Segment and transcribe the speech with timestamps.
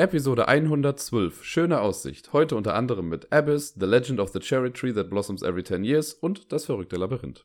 [0.00, 1.44] Episode 112.
[1.44, 2.32] Schöne Aussicht.
[2.32, 5.84] Heute unter anderem mit Abyss, The Legend of the Cherry Tree that blossoms every 10
[5.84, 7.44] years und das verrückte Labyrinth.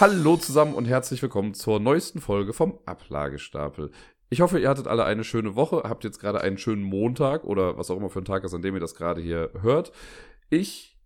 [0.00, 3.90] Hallo zusammen und herzlich willkommen zur neuesten Folge vom Ablagestapel.
[4.30, 7.76] Ich hoffe, ihr hattet alle eine schöne Woche, habt jetzt gerade einen schönen Montag oder
[7.76, 9.92] was auch immer für ein Tag ist, an dem ihr das gerade hier hört.
[10.48, 10.98] Ich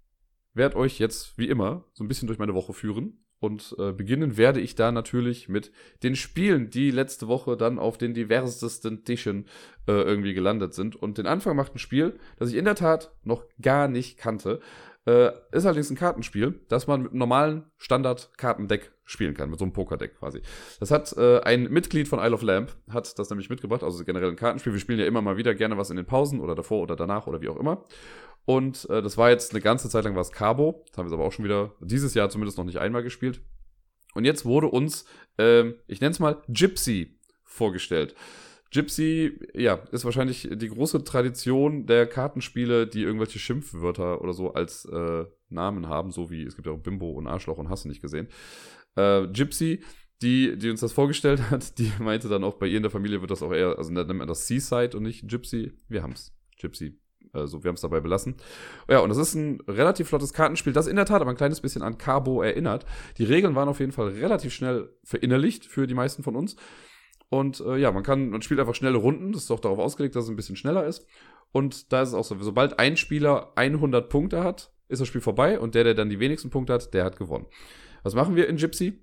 [0.54, 3.21] werde euch jetzt wie immer so ein bisschen durch meine Woche führen.
[3.42, 5.72] Und äh, beginnen werde ich da natürlich mit
[6.04, 9.46] den Spielen, die letzte Woche dann auf den diversesten Tischen
[9.88, 10.94] äh, irgendwie gelandet sind.
[10.94, 14.60] Und den Anfang macht ein Spiel, das ich in der Tat noch gar nicht kannte.
[15.04, 19.64] Äh, ist allerdings ein Kartenspiel, das man mit einem normalen Standard-Kartendeck spielen kann, mit so
[19.64, 20.42] einem Pokerdeck quasi.
[20.78, 24.30] Das hat äh, ein Mitglied von Isle of Lamp, hat das nämlich mitgebracht, also generell
[24.30, 24.72] ein Kartenspiel.
[24.72, 27.26] Wir spielen ja immer mal wieder gerne was in den Pausen oder davor oder danach
[27.26, 27.84] oder wie auch immer.
[28.44, 30.84] Und äh, das war jetzt eine ganze Zeit lang was Cabo.
[30.88, 33.40] Das haben wir aber auch schon wieder dieses Jahr zumindest noch nicht einmal gespielt.
[34.14, 35.04] Und jetzt wurde uns,
[35.38, 38.14] ähm, ich nenne es mal Gypsy vorgestellt.
[38.72, 44.86] Gypsy, ja, ist wahrscheinlich die große Tradition der Kartenspiele, die irgendwelche Schimpfwörter oder so als
[44.86, 47.88] äh, Namen haben, so wie es gibt ja auch Bimbo und Arschloch und hast du
[47.88, 48.28] nicht gesehen.
[48.96, 49.82] Äh, Gypsy,
[50.22, 53.20] die, die uns das vorgestellt hat, die meinte dann auch, bei ihr in der Familie
[53.20, 55.72] wird das auch eher, also nennt man das Seaside und nicht Gypsy.
[55.88, 56.32] Wir haben's.
[56.58, 56.98] Gypsy.
[57.34, 58.36] Also wir haben es dabei belassen.
[58.88, 61.60] Ja, und das ist ein relativ flottes Kartenspiel, das in der Tat aber ein kleines
[61.60, 62.86] bisschen an Cabo erinnert.
[63.18, 66.56] Die Regeln waren auf jeden Fall relativ schnell verinnerlicht für die meisten von uns.
[67.32, 69.32] Und äh, ja, man kann, man spielt einfach schnelle Runden.
[69.32, 71.06] Das ist auch darauf ausgelegt, dass es ein bisschen schneller ist.
[71.50, 75.22] Und da ist es auch so, sobald ein Spieler 100 Punkte hat, ist das Spiel
[75.22, 75.58] vorbei.
[75.58, 77.46] Und der, der dann die wenigsten Punkte hat, der hat gewonnen.
[78.02, 79.00] Was machen wir in Gypsy?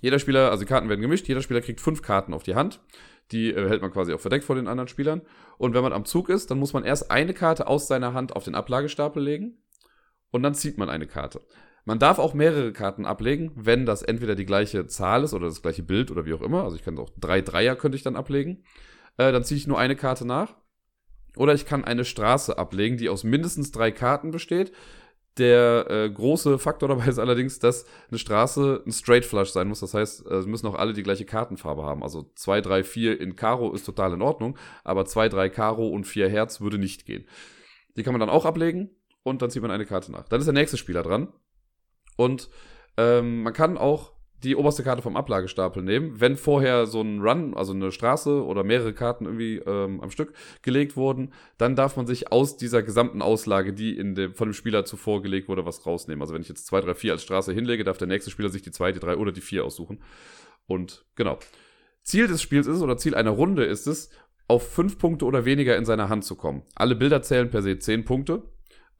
[0.00, 2.80] Jeder Spieler, also die Karten werden gemischt, jeder Spieler kriegt fünf Karten auf die Hand.
[3.32, 5.20] Die äh, hält man quasi auch verdeckt vor den anderen Spielern.
[5.58, 8.34] Und wenn man am Zug ist, dann muss man erst eine Karte aus seiner Hand
[8.34, 9.62] auf den Ablagestapel legen.
[10.30, 11.42] Und dann zieht man eine Karte.
[11.88, 15.62] Man darf auch mehrere Karten ablegen, wenn das entweder die gleiche Zahl ist oder das
[15.62, 16.62] gleiche Bild oder wie auch immer.
[16.64, 18.62] Also ich kann auch drei Dreier könnte ich dann ablegen.
[19.16, 20.54] Äh, dann ziehe ich nur eine Karte nach.
[21.34, 24.70] Oder ich kann eine Straße ablegen, die aus mindestens drei Karten besteht.
[25.38, 29.80] Der äh, große Faktor dabei ist allerdings, dass eine Straße ein Straight Flush sein muss.
[29.80, 32.02] Das heißt, äh, es müssen auch alle die gleiche Kartenfarbe haben.
[32.02, 36.04] Also 2, 3, 4 in Karo ist total in Ordnung, aber 2, 3 Karo und
[36.04, 37.24] 4 Herz würde nicht gehen.
[37.96, 38.90] Die kann man dann auch ablegen
[39.22, 40.28] und dann zieht man eine Karte nach.
[40.28, 41.32] Dann ist der nächste Spieler dran.
[42.18, 42.50] Und
[42.96, 44.12] ähm, man kann auch
[44.42, 46.20] die oberste Karte vom Ablagestapel nehmen.
[46.20, 50.32] Wenn vorher so ein Run, also eine Straße oder mehrere Karten irgendwie ähm, am Stück
[50.62, 54.54] gelegt wurden, dann darf man sich aus dieser gesamten Auslage, die in dem, von dem
[54.54, 56.22] Spieler zuvor gelegt wurde, was rausnehmen.
[56.22, 58.62] Also wenn ich jetzt 2, 3, 4 als Straße hinlege, darf der nächste Spieler sich
[58.62, 60.02] die 2, die 3 oder die 4 aussuchen.
[60.66, 61.38] Und genau.
[62.02, 64.10] Ziel des Spiels ist oder Ziel einer Runde ist es,
[64.46, 66.62] auf 5 Punkte oder weniger in seiner Hand zu kommen.
[66.74, 68.44] Alle Bilder zählen per se 10 Punkte.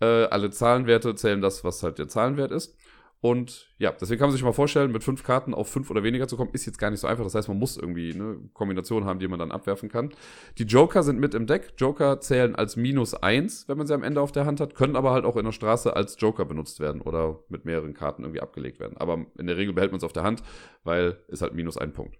[0.00, 2.76] Äh, alle Zahlenwerte zählen das, was halt der Zahlenwert ist.
[3.20, 6.28] Und ja, deswegen kann man sich mal vorstellen, mit fünf Karten auf fünf oder weniger
[6.28, 7.24] zu kommen, ist jetzt gar nicht so einfach.
[7.24, 10.10] Das heißt, man muss irgendwie eine Kombination haben, die man dann abwerfen kann.
[10.58, 11.72] Die Joker sind mit im Deck.
[11.78, 14.94] Joker zählen als minus eins, wenn man sie am Ende auf der Hand hat, können
[14.94, 18.40] aber halt auch in der Straße als Joker benutzt werden oder mit mehreren Karten irgendwie
[18.40, 18.96] abgelegt werden.
[18.96, 20.42] Aber in der Regel behält man es auf der Hand,
[20.84, 22.16] weil es halt minus ein Punkt.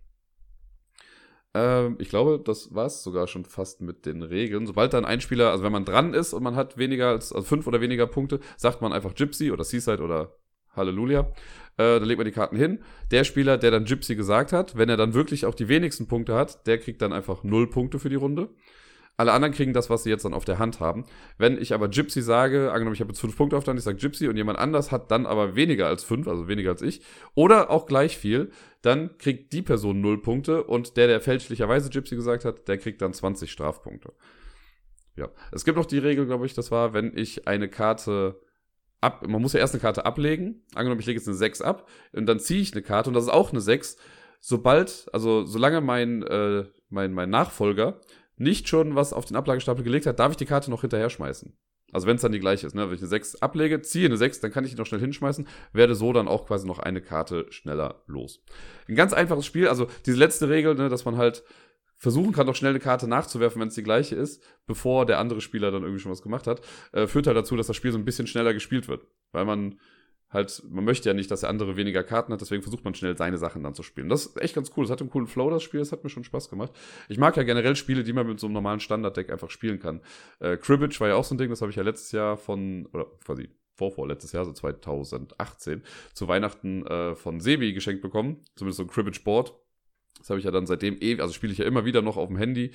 [1.54, 4.66] Ähm, ich glaube, das war es sogar schon fast mit den Regeln.
[4.66, 7.47] Sobald dann ein Spieler, also wenn man dran ist und man hat weniger als also
[7.47, 10.34] fünf oder weniger Punkte, sagt man einfach Gypsy oder Seaside oder
[10.75, 11.21] Halleluja.
[11.77, 12.81] Äh, da legt man die Karten hin.
[13.11, 16.34] Der Spieler, der dann Gypsy gesagt hat, wenn er dann wirklich auch die wenigsten Punkte
[16.34, 18.51] hat, der kriegt dann einfach null Punkte für die Runde.
[19.19, 21.05] Alle anderen kriegen das, was sie jetzt dann auf der Hand haben.
[21.39, 23.84] Wenn ich aber Gypsy sage, angenommen, ich habe jetzt fünf Punkte auf der Hand, ich
[23.84, 27.03] sage Gypsy und jemand anders hat dann aber weniger als fünf, also weniger als ich,
[27.34, 32.15] oder auch gleich viel, dann kriegt die Person null Punkte und der, der fälschlicherweise Gypsy
[32.15, 34.12] gesagt hat, der kriegt dann 20 Strafpunkte.
[35.17, 35.28] Ja.
[35.51, 38.41] Es gibt noch die Regel, glaube ich, das war, wenn ich eine Karte
[39.00, 40.64] ab, man muss ja erst eine Karte ablegen.
[40.75, 43.25] Angenommen, ich lege jetzt eine 6 ab und dann ziehe ich eine Karte und das
[43.25, 43.97] ist auch eine 6.
[44.41, 48.00] Sobald, also solange mein, äh, mein, mein Nachfolger
[48.36, 51.56] nicht schon was auf den Ablagestapel gelegt hat, darf ich die Karte noch hinterher schmeißen.
[51.91, 52.86] Also wenn es dann die gleiche ist, ne?
[52.86, 55.48] wenn ich eine 6 ablege, ziehe eine 6, dann kann ich die noch schnell hinschmeißen,
[55.72, 58.44] werde so dann auch quasi noch eine Karte schneller los.
[58.88, 61.44] Ein ganz einfaches Spiel, also diese letzte Regel, ne, dass man halt
[61.98, 65.41] versuchen kann, doch schnell eine Karte nachzuwerfen, wenn es die gleiche ist, bevor der andere
[65.41, 66.62] Spieler dann irgendwie schon was gemacht hat,
[66.92, 69.06] äh, führt halt dazu, dass das Spiel so ein bisschen schneller gespielt wird.
[69.33, 69.78] Weil man
[70.30, 73.16] halt, man möchte ja nicht, dass der andere weniger Karten hat, deswegen versucht man schnell
[73.16, 74.09] seine Sachen dann zu spielen.
[74.09, 74.84] Das ist echt ganz cool.
[74.84, 76.72] Das hat einen coolen Flow, das Spiel, das hat mir schon Spaß gemacht.
[77.09, 80.01] Ich mag ja generell Spiele, die man mit so einem normalen Standarddeck einfach spielen kann.
[80.39, 82.86] Äh, Cribbage war ja auch so ein Ding, das habe ich ja letztes Jahr von,
[82.92, 88.44] oder quasi vorvorletztes Jahr, so 2018, zu Weihnachten äh, von Sebi geschenkt bekommen.
[88.56, 89.54] Zumindest so ein Cribbage Board
[90.18, 92.28] das habe ich ja dann seitdem eh, also spiele ich ja immer wieder noch auf
[92.28, 92.72] dem Handy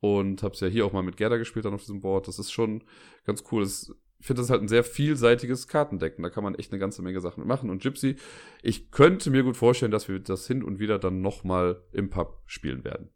[0.00, 2.28] und habe es ja hier auch mal mit Gerda gespielt dann auf diesem Board.
[2.28, 2.84] Das ist schon
[3.24, 3.62] ganz cool.
[3.62, 3.94] Das
[4.24, 6.16] ich finde, das ist halt ein sehr vielseitiges Kartendeck.
[6.16, 7.68] Da kann man echt eine ganze Menge Sachen machen.
[7.68, 8.16] Und Gypsy,
[8.62, 12.40] ich könnte mir gut vorstellen, dass wir das hin und wieder dann nochmal im Pub
[12.46, 13.10] spielen werden.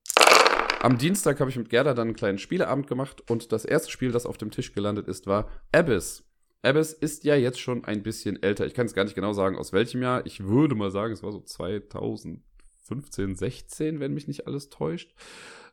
[0.82, 4.12] Am Dienstag habe ich mit Gerda dann einen kleinen Spieleabend gemacht und das erste Spiel,
[4.12, 6.25] das auf dem Tisch gelandet ist, war Abyss.
[6.60, 8.66] Abyss ist ja jetzt schon ein bisschen älter.
[8.66, 10.26] Ich kann es gar nicht genau sagen, aus welchem Jahr.
[10.26, 11.42] Ich würde mal sagen, es war so
[12.88, 15.14] 2015, 16, wenn mich nicht alles täuscht.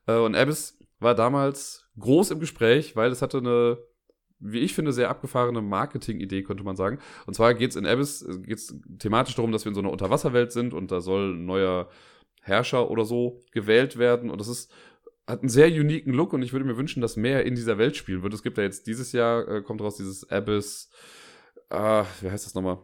[0.08, 3.78] Äh, und Abyss war damals groß im Gespräch, weil es hatte eine,
[4.40, 7.00] wie ich finde, sehr abgefahrene Marketing-Idee, könnte man sagen.
[7.26, 10.52] Und zwar geht es in Abyss geht's thematisch darum, dass wir in so einer Unterwasserwelt
[10.52, 11.90] sind und da soll ein neuer
[12.42, 14.30] Herrscher oder so gewählt werden.
[14.30, 14.72] Und das ist
[15.28, 17.96] hat einen sehr uniken Look und ich würde mir wünschen, dass mehr in dieser Welt
[17.96, 18.34] spielen wird.
[18.34, 20.90] Es gibt ja jetzt dieses Jahr, äh, kommt raus dieses Abyss,
[21.70, 22.78] ah, wie heißt das nochmal?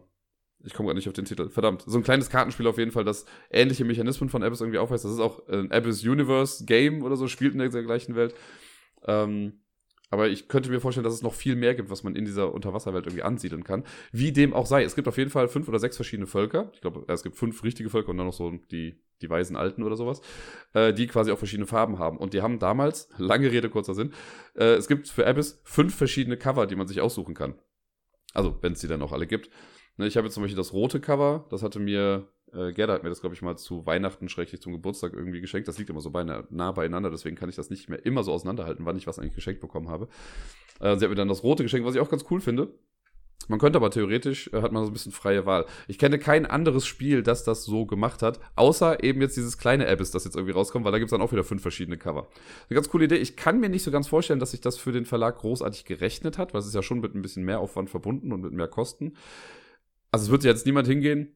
[0.64, 1.48] Ich komme gerade nicht auf den Titel.
[1.50, 1.84] Verdammt.
[1.86, 5.04] So ein kleines Kartenspiel auf jeden Fall, das ähnliche Mechanismen von Abyss irgendwie aufweist.
[5.04, 8.34] Das ist auch ein Abyss Universe Game oder so, spielt in der gleichen Welt.
[9.06, 9.62] Ähm,
[10.12, 12.52] aber ich könnte mir vorstellen, dass es noch viel mehr gibt, was man in dieser
[12.52, 13.82] Unterwasserwelt irgendwie ansiedeln kann.
[14.12, 14.84] Wie dem auch sei.
[14.84, 16.70] Es gibt auf jeden Fall fünf oder sechs verschiedene Völker.
[16.74, 19.82] Ich glaube, es gibt fünf richtige Völker und dann noch so die, die weisen Alten
[19.82, 20.20] oder sowas,
[20.74, 22.18] äh, die quasi auch verschiedene Farben haben.
[22.18, 24.12] Und die haben damals, lange Rede, kurzer Sinn,
[24.54, 27.54] äh, es gibt für Abyss fünf verschiedene Cover, die man sich aussuchen kann.
[28.34, 29.48] Also, wenn es die dann auch alle gibt.
[29.96, 33.02] Ne, ich habe jetzt zum Beispiel das rote Cover, das hatte mir äh, Gerda hat
[33.02, 35.68] mir das, glaube ich, mal zu Weihnachten, schrecklich zum Geburtstag irgendwie geschenkt.
[35.68, 38.32] Das liegt immer so beinahe, nah beieinander, deswegen kann ich das nicht mehr immer so
[38.32, 40.08] auseinanderhalten, wann ich was eigentlich geschenkt bekommen habe.
[40.80, 42.74] Äh, sie hat mir dann das rote geschenkt, was ich auch ganz cool finde.
[43.48, 45.66] Man könnte aber theoretisch, äh, hat man so ein bisschen freie Wahl.
[45.88, 49.88] Ich kenne kein anderes Spiel, das das so gemacht hat, außer eben jetzt dieses kleine
[49.88, 52.28] Abyss, das jetzt irgendwie rauskommt, weil da gibt es dann auch wieder fünf verschiedene Cover.
[52.68, 53.16] Eine ganz coole Idee.
[53.16, 56.38] Ich kann mir nicht so ganz vorstellen, dass sich das für den Verlag großartig gerechnet
[56.38, 58.68] hat, weil es ist ja schon mit ein bisschen mehr Aufwand verbunden und mit mehr
[58.68, 59.14] Kosten.
[60.12, 61.34] Also es wird jetzt niemand hingehen,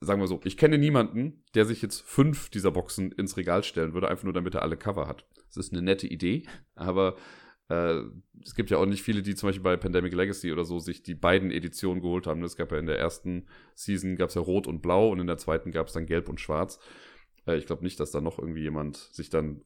[0.00, 3.94] sagen wir so, ich kenne niemanden, der sich jetzt fünf dieser Boxen ins Regal stellen
[3.94, 5.26] würde, einfach nur damit er alle Cover hat.
[5.48, 6.44] Das ist eine nette Idee,
[6.74, 7.16] aber
[7.68, 8.02] äh,
[8.42, 11.02] es gibt ja auch nicht viele, die zum Beispiel bei Pandemic Legacy oder so sich
[11.02, 12.42] die beiden Editionen geholt haben.
[12.42, 15.26] Es gab ja in der ersten Season gab es ja Rot und Blau und in
[15.26, 16.78] der zweiten gab es dann Gelb und Schwarz.
[17.46, 19.62] Äh, ich glaube nicht, dass da noch irgendwie jemand sich dann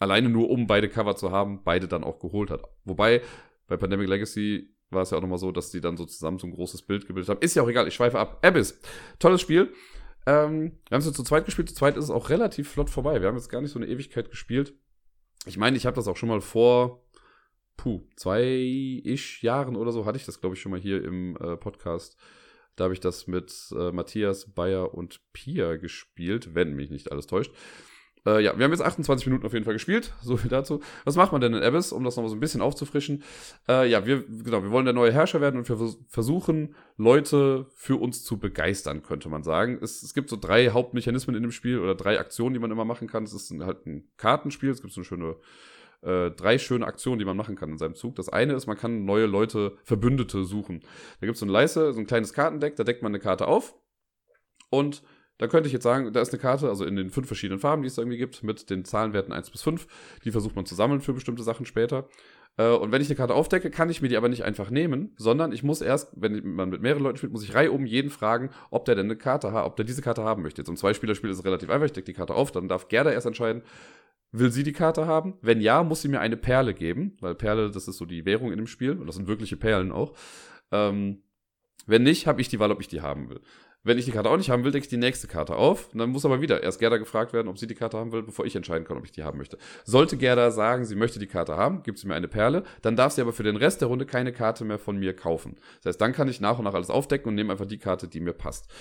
[0.00, 2.62] alleine nur um beide Cover zu haben, beide dann auch geholt hat.
[2.84, 3.20] Wobei
[3.66, 6.46] bei Pandemic Legacy war es ja auch nochmal so, dass die dann so zusammen so
[6.46, 7.40] ein großes Bild gebildet haben.
[7.40, 8.44] Ist ja auch egal, ich schweife ab.
[8.44, 8.80] Abyss.
[9.18, 9.72] Tolles Spiel.
[10.26, 11.68] Ähm, wir haben es jetzt zu zweit gespielt.
[11.68, 13.20] Zu zweit ist es auch relativ flott vorbei.
[13.20, 14.74] Wir haben jetzt gar nicht so eine Ewigkeit gespielt.
[15.46, 17.04] Ich meine, ich habe das auch schon mal vor,
[17.76, 21.56] puh, zwei-ish Jahren oder so hatte ich das, glaube ich, schon mal hier im äh,
[21.56, 22.16] Podcast.
[22.76, 27.26] Da habe ich das mit äh, Matthias, Bayer und Pia gespielt, wenn mich nicht alles
[27.26, 27.52] täuscht.
[28.26, 30.12] Äh, ja, wir haben jetzt 28 Minuten auf jeden Fall gespielt.
[30.22, 30.80] So viel dazu.
[31.04, 33.22] Was macht man denn in Abyss, um das nochmal so ein bisschen aufzufrischen?
[33.68, 37.96] Äh, ja, wir, genau, wir wollen der neue Herrscher werden und wir versuchen, Leute für
[37.96, 39.78] uns zu begeistern, könnte man sagen.
[39.82, 42.86] Es, es gibt so drei Hauptmechanismen in dem Spiel oder drei Aktionen, die man immer
[42.86, 43.24] machen kann.
[43.24, 44.70] Es ist halt ein Kartenspiel.
[44.70, 45.36] Es gibt so eine schöne
[46.04, 48.14] äh, drei schöne Aktionen, die man machen kann in seinem Zug.
[48.16, 50.80] Das eine ist, man kann neue Leute, Verbündete suchen.
[51.20, 53.46] Da gibt es so ein Leise, so ein kleines Kartendeck, da deckt man eine Karte
[53.46, 53.74] auf
[54.70, 55.02] und
[55.38, 57.82] da könnte ich jetzt sagen, da ist eine Karte, also in den fünf verschiedenen Farben,
[57.82, 59.86] die es irgendwie gibt, mit den Zahlenwerten 1 bis 5.
[60.24, 62.08] Die versucht man zu sammeln für bestimmte Sachen später.
[62.56, 65.12] Äh, und wenn ich eine Karte aufdecke, kann ich mir die aber nicht einfach nehmen,
[65.16, 68.50] sondern ich muss erst, wenn man mit mehreren Leuten spielt, muss ich reihum jeden fragen,
[68.70, 70.60] ob der denn eine Karte hat, ob der diese Karte haben möchte.
[70.60, 73.10] Jetzt im Zweispielerspiel ist es relativ einfach, ich decke die Karte auf, dann darf Gerda
[73.10, 73.62] erst entscheiden,
[74.30, 75.34] will sie die Karte haben?
[75.42, 78.52] Wenn ja, muss sie mir eine Perle geben, weil Perle, das ist so die Währung
[78.52, 80.12] in dem Spiel und das sind wirkliche Perlen auch.
[80.70, 81.22] Ähm,
[81.86, 83.40] wenn nicht, habe ich die Wahl, ob ich die haben will.
[83.84, 85.92] Wenn ich die Karte auch nicht haben will, decke ich die nächste Karte auf.
[85.92, 88.22] Und dann muss aber wieder erst Gerda gefragt werden, ob sie die Karte haben will,
[88.22, 89.58] bevor ich entscheiden kann, ob ich die haben möchte.
[89.84, 93.12] Sollte Gerda sagen, sie möchte die Karte haben, gibt sie mir eine Perle, dann darf
[93.12, 95.56] sie aber für den Rest der Runde keine Karte mehr von mir kaufen.
[95.82, 98.08] Das heißt, dann kann ich nach und nach alles aufdecken und nehme einfach die Karte,
[98.08, 98.72] die mir passt.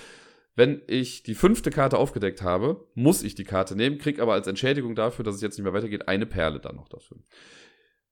[0.55, 4.47] Wenn ich die fünfte Karte aufgedeckt habe, muss ich die Karte nehmen, kriege aber als
[4.47, 7.17] Entschädigung dafür, dass es jetzt nicht mehr weitergeht, eine Perle dann noch dafür.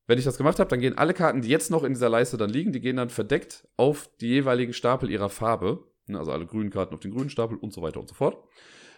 [0.06, 2.36] Wenn ich das gemacht habe, dann gehen alle Karten, die jetzt noch in dieser Leiste
[2.36, 5.84] dann liegen, die gehen dann verdeckt auf die jeweiligen Stapel ihrer Farbe.
[6.06, 8.42] Ne, also alle grünen Karten auf den grünen Stapel und so weiter und so fort.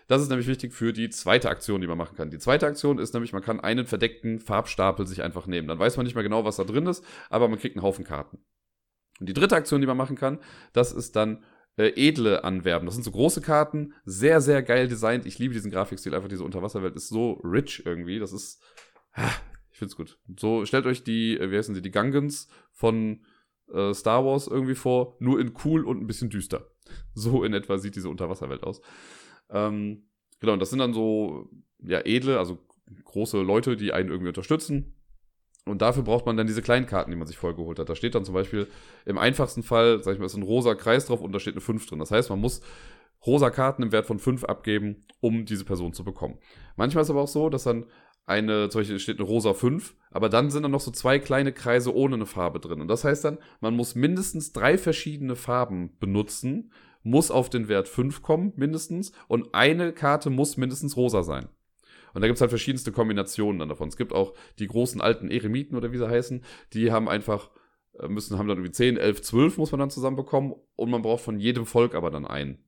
[0.06, 2.30] Das ist nämlich wichtig für die zweite Aktion, die man machen kann.
[2.30, 5.66] Die zweite Aktion ist nämlich, man kann einen verdeckten Farbstapel sich einfach nehmen.
[5.68, 8.04] Dann weiß man nicht mehr genau, was da drin ist, aber man kriegt einen Haufen
[8.04, 8.38] Karten.
[9.20, 10.40] Und die dritte Aktion, die man machen kann,
[10.73, 11.44] das ist dann
[11.76, 12.87] äh, edle anwerben.
[12.87, 15.25] Das sind so große Karten, sehr, sehr geil designt.
[15.26, 18.18] Ich liebe diesen Grafikstil, einfach diese Unterwasserwelt ist so rich irgendwie.
[18.18, 18.62] Das ist,
[19.12, 19.30] ah,
[19.70, 20.18] ich find's gut.
[20.38, 23.25] So, stellt euch die, äh, wie heißen sie, die Gungans von
[23.73, 26.70] äh, Star Wars irgendwie vor, nur in cool und ein bisschen düster.
[27.14, 28.81] So in etwa sieht diese Unterwasserwelt aus.
[29.50, 30.09] Ähm,
[30.41, 31.49] genau, und das sind dann so,
[31.79, 32.59] ja, edle, also
[33.05, 34.95] große Leute, die einen irgendwie unterstützen.
[35.67, 37.88] Und dafür braucht man dann diese kleinen Karten, die man sich vorher geholt hat.
[37.88, 38.69] Da steht dann zum Beispiel
[39.07, 41.62] im einfachsten Fall, sag ich mal, ist ein rosa Kreis drauf und da steht eine
[41.62, 42.00] 5 drin.
[42.00, 42.61] Das heißt, man muss
[43.25, 46.38] rosa Karten im Wert von 5 abgeben, um diese Person zu bekommen.
[46.76, 47.87] Manchmal ist aber auch so, dass dann
[48.26, 51.52] eine, zum Beispiel steht eine rosa 5, aber dann sind da noch so zwei kleine
[51.52, 52.81] Kreise ohne eine Farbe drin.
[52.81, 57.87] Und das heißt dann, man muss mindestens drei verschiedene Farben benutzen, muss auf den Wert
[57.87, 61.49] 5 kommen, mindestens, und eine Karte muss mindestens rosa sein.
[62.14, 63.88] Und da gibt's halt verschiedenste Kombinationen dann davon.
[63.88, 67.50] Es gibt auch die großen alten Eremiten oder wie sie heißen, die haben einfach,
[67.99, 71.25] äh, müssen, haben dann irgendwie 10, 11, 12 muss man dann zusammenbekommen und man braucht
[71.25, 72.63] von jedem Volk aber dann einen.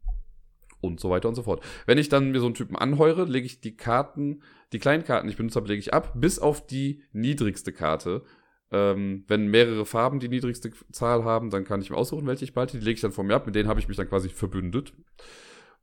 [0.80, 1.64] Und so weiter und so fort.
[1.86, 4.42] Wenn ich dann mir so einen Typen anheure, lege ich die Karten,
[4.72, 8.22] die kleinen Karten, die ich benutze habe, lege ich ab, bis auf die niedrigste Karte.
[8.70, 12.52] Ähm, wenn mehrere Farben die niedrigste Zahl haben, dann kann ich mir aussuchen, welche ich
[12.52, 12.78] behalte.
[12.78, 13.46] Die lege ich dann von mir ab.
[13.46, 14.92] Mit denen habe ich mich dann quasi verbündet.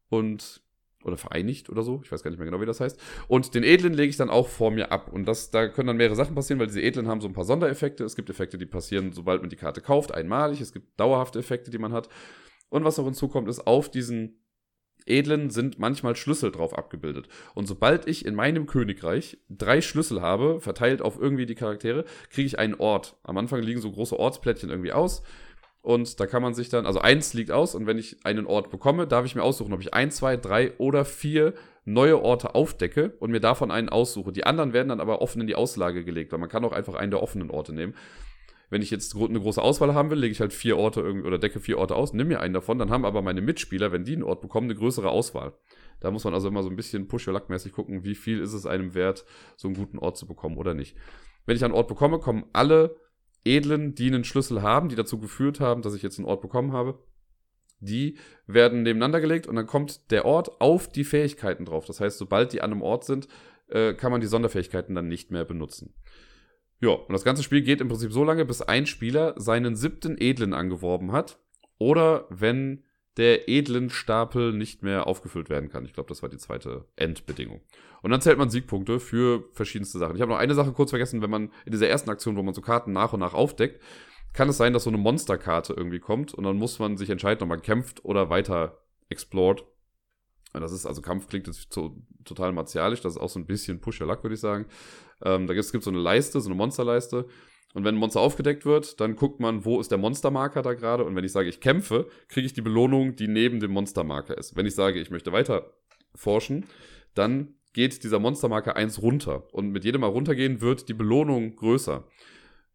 [0.09, 0.63] Und
[1.03, 2.01] oder vereinigt oder so.
[2.03, 2.99] Ich weiß gar nicht mehr genau, wie das heißt.
[3.27, 5.11] Und den edlen lege ich dann auch vor mir ab.
[5.11, 7.45] Und das, da können dann mehrere Sachen passieren, weil diese edlen haben so ein paar
[7.45, 8.03] Sondereffekte.
[8.03, 10.61] Es gibt Effekte, die passieren, sobald man die Karte kauft, einmalig.
[10.61, 12.09] Es gibt dauerhafte Effekte, die man hat.
[12.69, 14.42] Und was noch hinzukommt, ist, auf diesen
[15.05, 17.27] edlen sind manchmal Schlüssel drauf abgebildet.
[17.53, 22.47] Und sobald ich in meinem Königreich drei Schlüssel habe, verteilt auf irgendwie die Charaktere, kriege
[22.47, 23.17] ich einen Ort.
[23.23, 25.23] Am Anfang liegen so große Ortsplättchen irgendwie aus.
[25.81, 28.69] Und da kann man sich dann, also eins liegt aus und wenn ich einen Ort
[28.69, 33.11] bekomme, darf ich mir aussuchen, ob ich ein, zwei, drei oder vier neue Orte aufdecke
[33.19, 34.31] und mir davon einen aussuche.
[34.31, 36.95] Die anderen werden dann aber offen in die Auslage gelegt, weil man kann auch einfach
[36.95, 37.95] einen der offenen Orte nehmen.
[38.73, 41.37] Wenn ich jetzt eine große Auswahl haben will, lege ich halt vier Orte irgendwie oder
[41.37, 44.13] decke vier Orte aus, nimm mir einen davon, dann haben aber meine Mitspieler, wenn die
[44.13, 45.53] einen Ort bekommen, eine größere Auswahl.
[45.99, 48.95] Da muss man also immer so ein bisschen push-your-luck-mäßig gucken, wie viel ist es einem
[48.95, 49.25] wert,
[49.57, 50.97] so einen guten Ort zu bekommen oder nicht.
[51.45, 52.95] Wenn ich einen Ort bekomme, kommen alle
[53.45, 56.71] edlen, die einen Schlüssel haben, die dazu geführt haben, dass ich jetzt einen Ort bekommen
[56.71, 56.97] habe,
[57.79, 61.85] die werden nebeneinander gelegt und dann kommt der Ort auf die Fähigkeiten drauf.
[61.85, 63.27] Das heißt, sobald die an einem Ort sind,
[63.67, 65.93] äh, kann man die Sonderfähigkeiten dann nicht mehr benutzen.
[66.83, 70.17] Ja, und das ganze Spiel geht im Prinzip so lange, bis ein Spieler seinen siebten
[70.19, 71.39] Edlen angeworben hat.
[71.77, 72.83] Oder wenn
[73.15, 75.85] der edlen Stapel nicht mehr aufgefüllt werden kann.
[75.85, 77.61] Ich glaube, das war die zweite Endbedingung.
[78.01, 80.17] Und dann zählt man Siegpunkte für verschiedenste Sachen.
[80.17, 82.53] Ich habe noch eine Sache kurz vergessen, wenn man in dieser ersten Aktion, wo man
[82.53, 83.81] so Karten nach und nach aufdeckt,
[84.33, 87.43] kann es sein, dass so eine Monsterkarte irgendwie kommt und dann muss man sich entscheiden,
[87.43, 89.63] ob man kämpft oder weiter explored.
[90.51, 91.69] Das ist, also Kampf klingt jetzt
[92.25, 94.65] total martialisch, das ist auch so ein bisschen Push-Your-Luck, würde ich sagen.
[95.23, 97.25] Ähm, da gibt es so eine Leiste, so eine Monsterleiste.
[97.73, 101.03] Und wenn ein Monster aufgedeckt wird, dann guckt man, wo ist der Monstermarker da gerade.
[101.03, 104.55] Und wenn ich sage, ich kämpfe, kriege ich die Belohnung, die neben dem Monstermarker ist.
[104.55, 105.73] Wenn ich sage, ich möchte weiter
[106.13, 106.65] forschen,
[107.15, 109.51] dann geht dieser Monstermarker 1 runter.
[109.53, 112.07] Und mit jedem Mal runtergehen wird die Belohnung größer.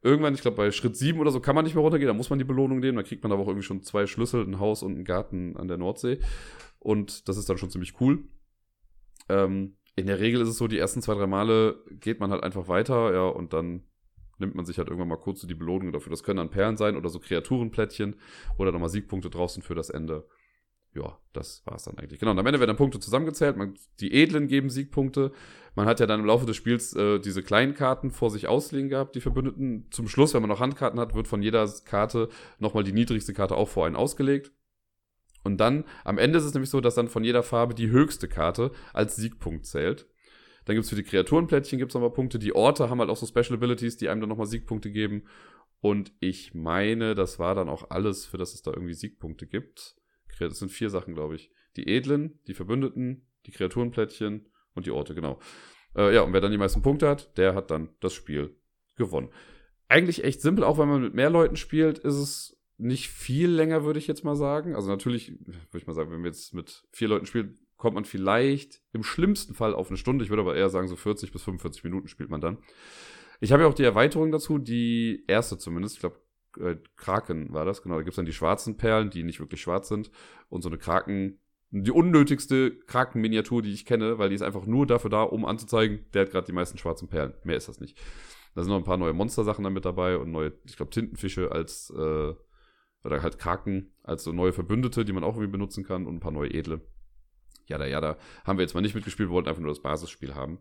[0.02, 2.30] Irgendwann, ich glaube, bei Schritt 7 oder so kann man nicht mehr runtergehen, da muss
[2.30, 2.96] man die Belohnung nehmen.
[2.96, 5.68] Da kriegt man aber auch irgendwie schon zwei Schlüssel, ein Haus und einen Garten an
[5.68, 6.18] der Nordsee.
[6.80, 8.24] Und das ist dann schon ziemlich cool.
[9.28, 12.42] Ähm, in der Regel ist es so, die ersten zwei, drei Male geht man halt
[12.42, 13.82] einfach weiter, ja, und dann
[14.38, 16.10] nimmt man sich halt irgendwann mal kurz so die Belohnung dafür.
[16.10, 18.16] Das können dann Perlen sein oder so Kreaturenplättchen
[18.56, 20.26] oder nochmal Siegpunkte draußen für das Ende.
[20.94, 22.18] Ja, das war's dann eigentlich.
[22.18, 23.56] Genau, und am Ende werden dann Punkte zusammengezählt.
[23.56, 25.32] Man, die Edlen geben Siegpunkte.
[25.74, 28.88] Man hat ja dann im Laufe des Spiels äh, diese kleinen Karten vor sich auslegen
[28.88, 29.86] gehabt, die Verbündeten.
[29.90, 32.28] Zum Schluss, wenn man noch Handkarten hat, wird von jeder Karte
[32.58, 34.52] nochmal die niedrigste Karte auch vor einen ausgelegt.
[35.42, 38.28] Und dann, am Ende ist es nämlich so, dass dann von jeder Farbe die höchste
[38.28, 40.06] Karte als Siegpunkt zählt.
[40.64, 42.38] Dann gibt es für die Kreaturenplättchen gibt's nochmal Punkte.
[42.38, 45.24] Die Orte haben halt auch so Special Abilities, die einem dann nochmal Siegpunkte geben.
[45.80, 49.96] Und ich meine, das war dann auch alles, für das es da irgendwie Siegpunkte gibt.
[50.38, 51.50] Das sind vier Sachen, glaube ich.
[51.76, 55.40] Die Edlen, die Verbündeten, die Kreaturenplättchen und die Orte, genau.
[55.96, 58.56] Äh, ja, und wer dann die meisten Punkte hat, der hat dann das Spiel
[58.96, 59.30] gewonnen.
[59.88, 63.84] Eigentlich echt simpel, auch wenn man mit mehr Leuten spielt, ist es nicht viel länger,
[63.84, 64.74] würde ich jetzt mal sagen.
[64.74, 68.04] Also natürlich, würde ich mal sagen, wenn wir jetzt mit vier Leuten spielen, kommt man
[68.04, 70.24] vielleicht im schlimmsten Fall auf eine Stunde.
[70.24, 72.58] Ich würde aber eher sagen, so 40 bis 45 Minuten spielt man dann.
[73.40, 75.96] Ich habe ja auch die Erweiterung dazu, die erste zumindest.
[75.96, 76.20] Ich glaube,
[76.58, 77.96] äh, Kraken war das, genau.
[77.96, 80.10] Da gibt es dann die schwarzen Perlen, die nicht wirklich schwarz sind.
[80.48, 84.86] Und so eine Kraken, die unnötigste Kraken-Miniatur, die ich kenne, weil die ist einfach nur
[84.86, 87.34] dafür da, um anzuzeigen, der hat gerade die meisten schwarzen Perlen.
[87.44, 87.98] Mehr ist das nicht.
[88.54, 91.52] Da sind noch ein paar neue Monstersachen dann mit dabei und neue, ich glaube, Tintenfische
[91.52, 92.34] als, äh,
[93.04, 96.20] oder halt Kraken als so neue Verbündete, die man auch irgendwie benutzen kann und ein
[96.20, 96.80] paar neue Edle.
[97.66, 99.82] Ja, da, ja, da haben wir jetzt mal nicht mitgespielt, wir wollten einfach nur das
[99.82, 100.58] Basisspiel haben.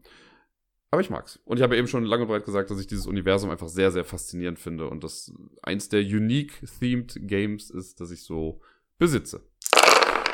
[0.90, 1.38] Aber ich mag's.
[1.44, 3.92] Und ich habe eben schon lange und breit gesagt, dass ich dieses Universum einfach sehr,
[3.92, 8.62] sehr faszinierend finde und das eins der unique-themed Games ist, das ich so
[8.98, 9.42] besitze.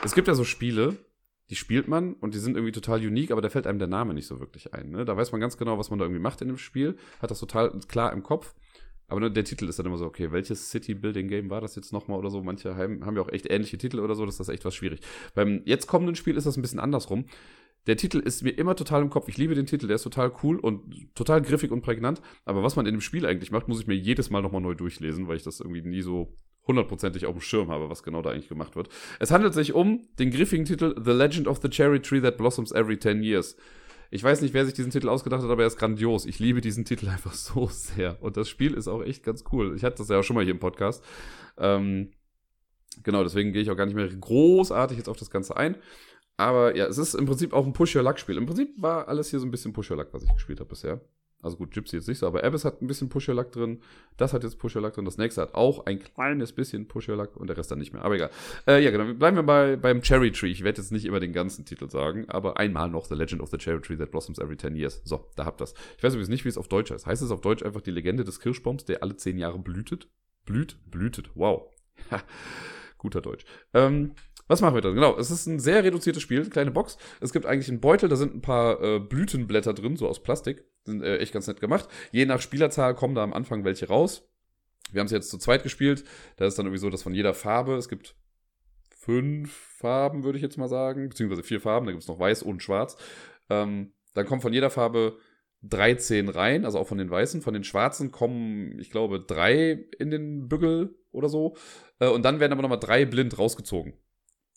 [0.04, 0.98] Es gibt ja so Spiele,
[1.50, 4.14] die spielt man und die sind irgendwie total unique, aber da fällt einem der Name
[4.14, 4.92] nicht so wirklich ein.
[4.92, 5.06] Ne?
[5.06, 7.40] Da weiß man ganz genau, was man da irgendwie macht in dem Spiel, hat das
[7.40, 8.54] total klar im Kopf.
[9.14, 12.32] Aber der Titel ist dann immer so, okay, welches City-Building-Game war das jetzt nochmal oder
[12.32, 12.42] so?
[12.42, 15.02] Manche haben, haben ja auch echt ähnliche Titel oder so, das ist echt was schwierig.
[15.36, 17.26] Beim jetzt kommenden Spiel ist das ein bisschen andersrum.
[17.86, 19.28] Der Titel ist mir immer total im Kopf.
[19.28, 22.24] Ich liebe den Titel, der ist total cool und total griffig und prägnant.
[22.44, 24.74] Aber was man in dem Spiel eigentlich macht, muss ich mir jedes Mal nochmal neu
[24.74, 28.32] durchlesen, weil ich das irgendwie nie so hundertprozentig auf dem Schirm habe, was genau da
[28.32, 28.90] eigentlich gemacht wird.
[29.20, 32.72] Es handelt sich um den griffigen Titel The Legend of the Cherry Tree That Blossoms
[32.72, 33.56] Every 10 Years.
[34.14, 36.28] Ich weiß nicht, wer sich diesen Titel ausgedacht hat, aber er ist grandios.
[36.28, 38.22] Ich liebe diesen Titel einfach so sehr.
[38.22, 39.76] Und das Spiel ist auch echt ganz cool.
[39.76, 41.04] Ich hatte das ja auch schon mal hier im Podcast.
[41.58, 42.12] Ähm,
[43.02, 45.78] genau, deswegen gehe ich auch gar nicht mehr großartig jetzt auf das Ganze ein.
[46.38, 48.38] Aber ja, es ist im Prinzip auch ein Push-Your-Luck-Spiel.
[48.38, 51.02] Im Prinzip war alles hier so ein bisschen Push-Your-Luck, was ich gespielt habe bisher.
[51.44, 53.82] Also gut, Gypsy jetzt nicht so, aber Abyss hat ein bisschen Push-Your-Luck drin.
[54.18, 55.06] Das hat jetzt Push-Your-Luck drin.
[55.06, 58.04] Das nächste hat auch ein kleines bisschen Push-Your-Luck und der Rest dann nicht mehr.
[58.04, 58.30] Aber egal.
[58.66, 59.14] Äh, ja, genau.
[59.14, 60.50] Bleiben wir bei, beim Cherry Tree.
[60.50, 63.50] Ich werde jetzt nicht immer den ganzen Titel sagen, aber einmal noch The Legend of
[63.50, 65.02] the Cherry Tree that blossoms every 10 years.
[65.04, 65.74] So, da habt das.
[65.98, 67.06] Ich weiß übrigens nicht, wie es auf Deutsch heißt.
[67.06, 70.08] Heißt es auf Deutsch einfach die Legende des Kirschbaums, der alle 10 Jahre blühtet?
[70.46, 70.78] Blüht?
[70.90, 71.32] Blühtet.
[71.36, 71.70] Wow.
[72.98, 73.44] Guter Deutsch.
[73.74, 74.14] Ähm,
[74.48, 74.96] was machen wir dann?
[74.96, 76.98] Genau, es ist ein sehr reduziertes Spiel, kleine Box.
[77.22, 80.66] Es gibt eigentlich einen Beutel, da sind ein paar äh, Blütenblätter drin, so aus Plastik.
[80.86, 81.88] Sind äh, echt ganz nett gemacht.
[82.12, 84.28] Je nach Spielerzahl kommen da am Anfang welche raus.
[84.92, 86.04] Wir haben es jetzt zu zweit gespielt.
[86.36, 88.16] Da ist dann irgendwie so, dass von jeder Farbe, es gibt
[88.90, 92.44] fünf Farben, würde ich jetzt mal sagen, beziehungsweise vier Farben, da gibt es noch weiß
[92.44, 92.98] und schwarz.
[93.50, 95.18] Ähm, dann kommen von jeder Farbe
[95.64, 97.42] 13 rein, also auch von den weißen.
[97.42, 101.56] Von den schwarzen kommen, ich glaube, drei in den Bügel oder so.
[102.00, 103.94] Äh, und dann werden aber nochmal drei blind rausgezogen.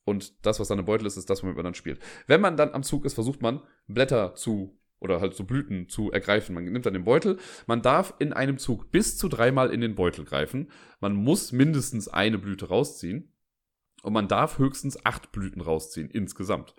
[0.06, 2.00] Und das, was dann im Beutel ist, ist das, womit man dann spielt.
[2.28, 6.12] Wenn man dann am Zug ist, versucht man, Blätter zu oder halt so Blüten zu
[6.12, 6.54] ergreifen.
[6.54, 7.38] Man nimmt dann den Beutel.
[7.66, 10.70] Man darf in einem Zug bis zu dreimal in den Beutel greifen.
[11.00, 13.32] Man muss mindestens eine Blüte rausziehen.
[14.02, 16.76] Und man darf höchstens acht Blüten rausziehen insgesamt.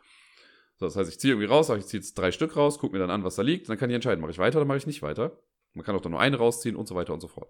[0.78, 3.00] So, das heißt, ich ziehe irgendwie raus, ich ziehe jetzt drei Stück raus, gucke mir
[3.00, 3.68] dann an, was da liegt.
[3.68, 5.38] Dann kann ich entscheiden, mache ich weiter oder mache ich nicht weiter.
[5.78, 7.50] Man kann auch dann nur eine rausziehen und so weiter und so fort.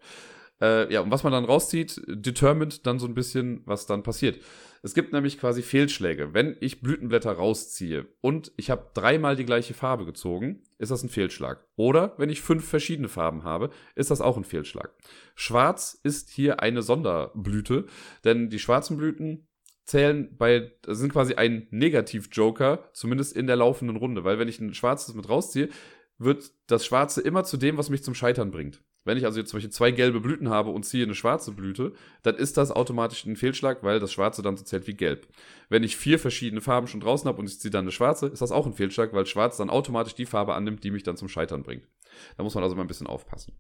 [0.62, 4.44] Äh, ja, und was man dann rauszieht, determined dann so ein bisschen, was dann passiert.
[4.84, 6.34] Es gibt nämlich quasi Fehlschläge.
[6.34, 11.10] Wenn ich Blütenblätter rausziehe und ich habe dreimal die gleiche Farbe gezogen, ist das ein
[11.10, 11.66] Fehlschlag.
[11.76, 14.94] Oder wenn ich fünf verschiedene Farben habe, ist das auch ein Fehlschlag.
[15.36, 17.86] Schwarz ist hier eine Sonderblüte,
[18.24, 19.48] denn die schwarzen Blüten
[19.88, 24.74] zählen bei, sind quasi ein Negativ-Joker, zumindest in der laufenden Runde, weil wenn ich ein
[24.74, 25.70] schwarzes mit rausziehe,
[26.18, 28.82] wird das Schwarze immer zu dem, was mich zum Scheitern bringt.
[29.08, 31.94] Wenn ich also jetzt zum Beispiel zwei gelbe Blüten habe und ziehe eine schwarze Blüte,
[32.24, 35.28] dann ist das automatisch ein Fehlschlag, weil das Schwarze dann so zählt wie gelb.
[35.70, 38.42] Wenn ich vier verschiedene Farben schon draußen habe und ich ziehe dann eine schwarze, ist
[38.42, 41.30] das auch ein Fehlschlag, weil Schwarz dann automatisch die Farbe annimmt, die mich dann zum
[41.30, 41.88] Scheitern bringt.
[42.36, 43.54] Da muss man also mal ein bisschen aufpassen.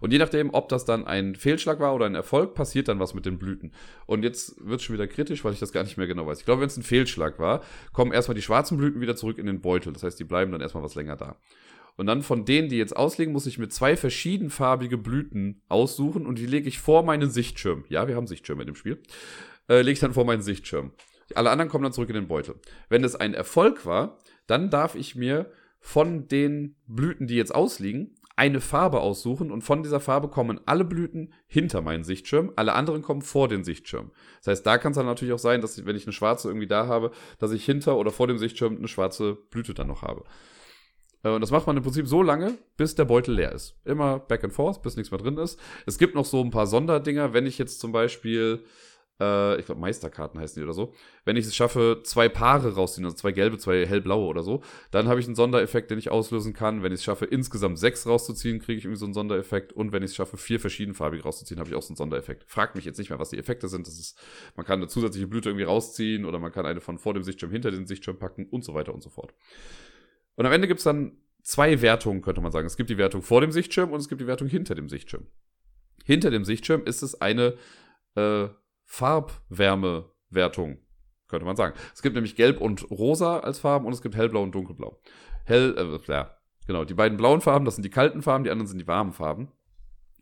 [0.00, 3.14] Und je nachdem, ob das dann ein Fehlschlag war oder ein Erfolg, passiert dann was
[3.14, 3.72] mit den Blüten.
[4.06, 6.40] Und jetzt wird es schon wieder kritisch, weil ich das gar nicht mehr genau weiß.
[6.40, 9.46] Ich glaube, wenn es ein Fehlschlag war, kommen erstmal die schwarzen Blüten wieder zurück in
[9.46, 9.92] den Beutel.
[9.92, 11.36] Das heißt, die bleiben dann erstmal was länger da.
[11.96, 16.38] Und dann von denen, die jetzt auslegen, muss ich mir zwei verschiedenfarbige Blüten aussuchen und
[16.38, 17.84] die lege ich vor meinen Sichtschirm.
[17.88, 19.02] Ja, wir haben Sichtschirme in dem Spiel.
[19.68, 20.92] Äh, lege ich dann vor meinen Sichtschirm.
[21.34, 22.56] Alle anderen kommen dann zurück in den Beutel.
[22.88, 28.14] Wenn es ein Erfolg war, dann darf ich mir von den Blüten, die jetzt ausliegen,
[28.36, 33.00] eine Farbe aussuchen und von dieser Farbe kommen alle Blüten hinter meinen Sichtschirm, alle anderen
[33.00, 34.12] kommen vor den Sichtschirm.
[34.38, 36.48] Das heißt, da kann es dann natürlich auch sein, dass ich, wenn ich eine schwarze
[36.48, 40.02] irgendwie da habe, dass ich hinter oder vor dem Sichtschirm eine schwarze Blüte dann noch
[40.02, 40.24] habe.
[41.22, 43.74] Äh, und das macht man im Prinzip so lange, bis der Beutel leer ist.
[43.84, 45.58] Immer back and forth, bis nichts mehr drin ist.
[45.86, 48.64] Es gibt noch so ein paar Sonderdinger, wenn ich jetzt zum Beispiel,
[49.20, 50.92] äh, ich glaube Meisterkarten heißen die oder so,
[51.24, 55.08] wenn ich es schaffe, zwei Paare rausziehen, also zwei gelbe, zwei hellblaue oder so, dann
[55.08, 56.82] habe ich einen Sondereffekt, den ich auslösen kann.
[56.82, 59.72] Wenn ich es schaffe, insgesamt sechs rauszuziehen, kriege ich irgendwie so einen Sondereffekt.
[59.72, 62.44] Und wenn ich es schaffe, vier verschiedenfarbige rauszuziehen, habe ich auch so einen Sondereffekt.
[62.46, 63.86] Fragt mich jetzt nicht mehr, was die Effekte sind.
[63.86, 64.18] Das ist,
[64.56, 67.50] man kann eine zusätzliche Blüte irgendwie rausziehen oder man kann eine von vor dem Sichtschirm
[67.50, 69.34] hinter den Sichtschirm packen und so weiter und so fort.
[70.34, 72.66] Und am Ende gibt es dann zwei Wertungen, könnte man sagen.
[72.66, 75.26] Es gibt die Wertung vor dem Sichtschirm und es gibt die Wertung hinter dem Sichtschirm.
[76.04, 77.56] Hinter dem Sichtschirm ist es eine
[78.16, 78.48] äh,
[78.86, 80.78] Farbwärmewertung,
[81.28, 81.74] könnte man sagen.
[81.94, 85.00] Es gibt nämlich Gelb und Rosa als Farben und es gibt Hellblau und Dunkelblau.
[85.44, 86.84] Hell, äh, ja, genau.
[86.84, 89.52] Die beiden blauen Farben, das sind die kalten Farben, die anderen sind die warmen Farben.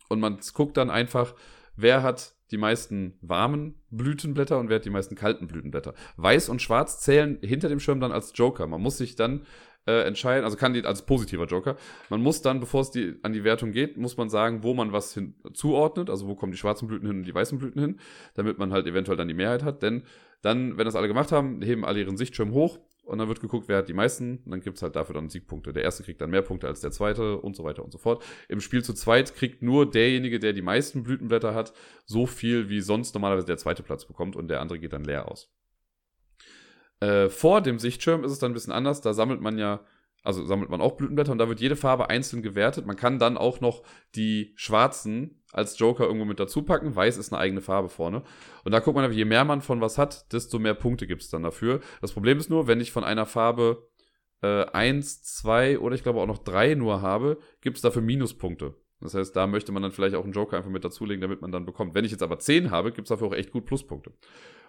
[0.09, 1.33] Und man guckt dann einfach,
[1.75, 5.93] wer hat die meisten warmen Blütenblätter und wer hat die meisten kalten Blütenblätter.
[6.17, 8.67] Weiß und Schwarz zählen hinter dem Schirm dann als Joker.
[8.67, 9.45] Man muss sich dann
[9.87, 11.77] äh, entscheiden, also kann die als positiver Joker.
[12.09, 14.91] Man muss dann, bevor es die, an die Wertung geht, muss man sagen, wo man
[14.91, 17.99] was hin, zuordnet, also wo kommen die schwarzen Blüten hin und die weißen Blüten hin,
[18.33, 19.81] damit man halt eventuell dann die Mehrheit hat.
[19.83, 20.03] Denn
[20.41, 23.67] dann, wenn das alle gemacht haben, heben alle ihren Sichtschirm hoch und dann wird geguckt,
[23.67, 25.73] wer hat die meisten und dann gibt's halt dafür dann Siegpunkte.
[25.73, 28.23] Der erste kriegt dann mehr Punkte als der zweite und so weiter und so fort.
[28.49, 31.73] Im Spiel zu zweit kriegt nur derjenige, der die meisten Blütenblätter hat,
[32.05, 35.31] so viel, wie sonst normalerweise der zweite Platz bekommt und der andere geht dann leer
[35.31, 35.51] aus.
[36.99, 39.01] Äh, vor dem Sichtschirm ist es dann ein bisschen anders.
[39.01, 39.81] Da sammelt man ja,
[40.23, 42.85] also sammelt man auch Blütenblätter und da wird jede Farbe einzeln gewertet.
[42.85, 43.83] Man kann dann auch noch
[44.15, 46.95] die schwarzen als Joker irgendwo mit dazu packen.
[46.95, 48.23] Weiß ist eine eigene Farbe vorne.
[48.63, 51.29] Und da guckt man, je mehr man von was hat, desto mehr Punkte gibt es
[51.29, 51.79] dann dafür.
[52.01, 53.87] Das Problem ist nur, wenn ich von einer Farbe
[54.41, 58.75] äh, eins, zwei oder ich glaube auch noch drei nur habe, gibt es dafür Minuspunkte.
[59.01, 61.51] Das heißt, da möchte man dann vielleicht auch einen Joker einfach mit dazulegen, damit man
[61.51, 61.93] dann bekommt.
[61.93, 64.13] Wenn ich jetzt aber zehn habe, gibt es dafür auch echt gut Pluspunkte.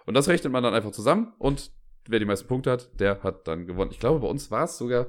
[0.04, 1.72] Und das rechnet man dann einfach zusammen und
[2.08, 3.90] wer die meisten Punkte hat, der hat dann gewonnen.
[3.90, 5.06] Ich glaube, bei uns war es sogar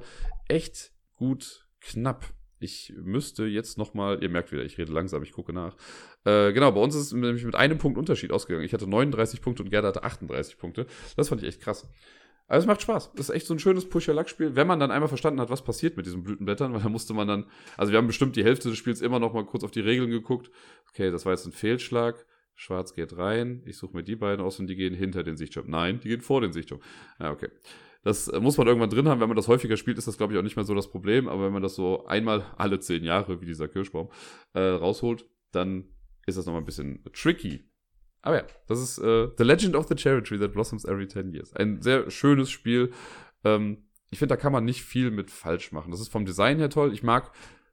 [0.48, 2.26] echt gut knapp.
[2.60, 5.76] Ich müsste jetzt noch mal, ihr merkt wieder, ich rede langsam, ich gucke nach.
[6.24, 8.64] Äh, genau, bei uns ist es nämlich mit einem Punkt Unterschied ausgegangen.
[8.64, 10.86] Ich hatte 39 Punkte und Gerda hatte 38 Punkte.
[11.16, 11.88] Das fand ich echt krass.
[12.48, 13.12] Aber es macht Spaß.
[13.14, 15.96] Das ist echt so ein schönes Push-Your-Luck-Spiel, wenn man dann einmal verstanden hat, was passiert
[15.98, 17.44] mit diesen Blütenblättern, weil da musste man dann,
[17.76, 20.10] also wir haben bestimmt die Hälfte des Spiels immer noch mal kurz auf die Regeln
[20.10, 20.50] geguckt.
[20.88, 22.26] Okay, das war jetzt ein Fehlschlag.
[22.58, 23.62] Schwarz geht rein.
[23.66, 25.70] Ich suche mir die beiden aus und die gehen hinter den Sichtschirm.
[25.70, 26.80] Nein, die gehen vor den Sichtschirm.
[27.20, 27.48] Ja, okay.
[28.02, 29.20] Das muss man irgendwann drin haben.
[29.20, 31.28] Wenn man das häufiger spielt, ist das, glaube ich, auch nicht mehr so das Problem.
[31.28, 34.10] Aber wenn man das so einmal alle zehn Jahre, wie dieser Kirschbaum,
[34.54, 35.84] äh, rausholt, dann
[36.26, 37.64] ist das nochmal ein bisschen tricky.
[38.22, 41.32] Aber ja, das ist äh, The Legend of the Cherry Tree that blossoms every 10
[41.32, 41.52] years.
[41.54, 42.92] Ein sehr schönes Spiel.
[43.44, 45.92] Ähm, ich finde, da kann man nicht viel mit falsch machen.
[45.92, 46.92] Das ist vom Design her toll.
[46.92, 47.30] Ich mag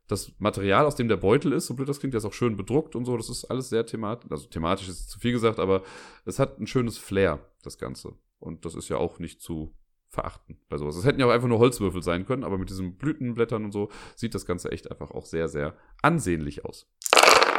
[0.08, 2.58] das Material, aus dem der Beutel ist, so blöd das klingt, der ist auch schön
[2.58, 3.18] bedruckt und so.
[3.18, 4.30] Das ist alles sehr thematisch.
[4.30, 5.84] Also thematisch ist zu viel gesagt, aber
[6.26, 8.14] es hat ein schönes Flair, das Ganze.
[8.40, 9.74] Und das ist ja auch nicht zu
[10.10, 10.96] verachten bei sowas.
[10.96, 13.90] Es hätten ja auch einfach nur Holzwürfel sein können, aber mit diesen Blütenblättern und so
[14.16, 16.88] sieht das Ganze echt einfach auch sehr, sehr ansehnlich aus.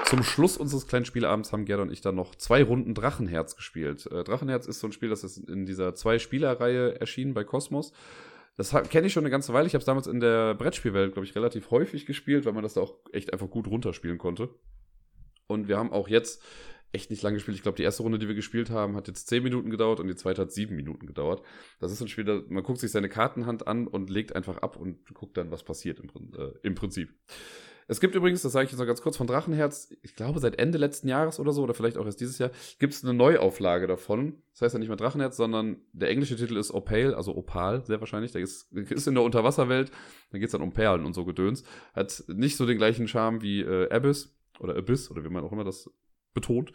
[0.06, 4.06] Zum Schluss unseres kleinen Spielabends haben Gerda und ich dann noch zwei Runden Drachenherz gespielt.
[4.06, 7.92] Äh, Drachenherz ist so ein Spiel, das ist in dieser Zwei-Spieler-Reihe erschienen bei Cosmos.
[8.56, 9.66] Das kenne ich schon eine ganze Weile.
[9.66, 12.74] Ich habe es damals in der Brettspielwelt, glaube ich, relativ häufig gespielt, weil man das
[12.74, 14.48] da auch echt einfach gut runterspielen konnte.
[15.46, 16.42] Und wir haben auch jetzt
[16.92, 17.56] echt nicht lange gespielt.
[17.56, 20.08] Ich glaube, die erste Runde, die wir gespielt haben, hat jetzt 10 Minuten gedauert und
[20.08, 21.42] die zweite hat 7 Minuten gedauert.
[21.78, 25.14] Das ist ein Spiel, man guckt sich seine Kartenhand an und legt einfach ab und
[25.14, 27.14] guckt dann, was passiert im, äh, im Prinzip.
[27.88, 30.58] Es gibt übrigens, das sage ich jetzt noch ganz kurz, von Drachenherz, ich glaube seit
[30.58, 33.86] Ende letzten Jahres oder so, oder vielleicht auch erst dieses Jahr, gibt es eine Neuauflage
[33.86, 34.42] davon.
[34.52, 38.00] Das heißt ja nicht mehr Drachenherz, sondern der englische Titel ist Opal, also Opal, sehr
[38.00, 38.34] wahrscheinlich.
[38.34, 39.90] Ist, ist in der Unterwasserwelt,
[40.30, 41.62] da geht es dann um Perlen und so Gedöns.
[41.94, 45.52] Hat nicht so den gleichen Charme wie äh, Abyss oder Abyss, oder wie man auch
[45.52, 45.90] immer das
[46.34, 46.72] betont.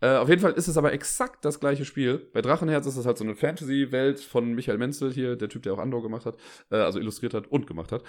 [0.00, 2.18] Äh, auf jeden Fall ist es aber exakt das gleiche Spiel.
[2.32, 5.72] Bei Drachenherz ist es halt so eine Fantasy-Welt von Michael Menzel hier, der Typ, der
[5.72, 6.36] auch Andor gemacht hat,
[6.70, 8.02] äh, also illustriert hat und gemacht hat.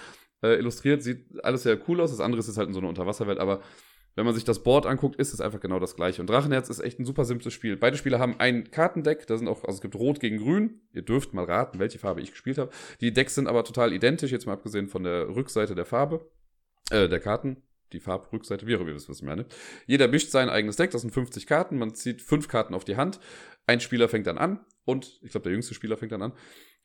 [0.43, 3.39] Äh, illustriert sieht alles sehr cool aus, das andere ist halt in so einer Unterwasserwelt,
[3.39, 3.61] aber
[4.15, 6.21] wenn man sich das Board anguckt, ist es einfach genau das gleiche.
[6.21, 7.77] Und Drachenherz ist echt ein super simples Spiel.
[7.77, 10.81] Beide Spiele haben ein Kartendeck, da sind auch, also es gibt Rot gegen Grün.
[10.91, 12.71] Ihr dürft mal raten, welche Farbe ich gespielt habe.
[12.99, 16.31] Die Decks sind aber total identisch, jetzt mal abgesehen von der Rückseite der Farbe,
[16.89, 17.61] äh, der Karten
[17.93, 19.45] die Farbrückseite, wie auch immer ihr wisst, was ich meine.
[19.85, 22.97] Jeder mischt sein eigenes Deck, das sind 50 Karten, man zieht fünf Karten auf die
[22.97, 23.19] Hand,
[23.65, 26.33] ein Spieler fängt dann an und ich glaube, der jüngste Spieler fängt dann an.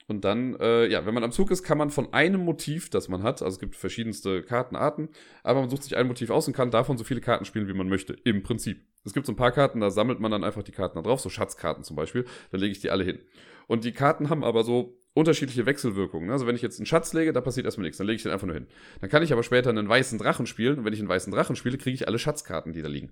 [0.09, 3.09] Und dann, äh, ja, wenn man am Zug ist, kann man von einem Motiv, das
[3.09, 5.09] man hat, also es gibt verschiedenste Kartenarten,
[5.45, 7.73] aber man sucht sich ein Motiv aus und kann davon so viele Karten spielen, wie
[7.73, 8.85] man möchte, im Prinzip.
[9.05, 11.21] Es gibt so ein paar Karten, da sammelt man dann einfach die Karten da drauf,
[11.21, 13.21] so Schatzkarten zum Beispiel, da lege ich die alle hin.
[13.69, 16.31] Und die Karten haben aber so unterschiedliche Wechselwirkungen.
[16.31, 18.33] Also wenn ich jetzt einen Schatz lege, da passiert erstmal nichts, dann lege ich den
[18.33, 18.67] einfach nur hin.
[19.01, 21.57] Dann kann ich aber später einen weißen Drachen spielen und wenn ich einen weißen Drachen
[21.57, 23.11] spiele, kriege ich alle Schatzkarten, die da liegen.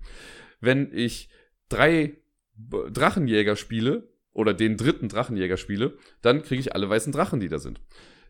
[0.59, 1.29] Wenn ich
[1.69, 2.17] drei
[2.57, 7.59] Drachenjäger spiele oder den dritten Drachenjäger spiele, dann kriege ich alle weißen Drachen, die da
[7.59, 7.81] sind.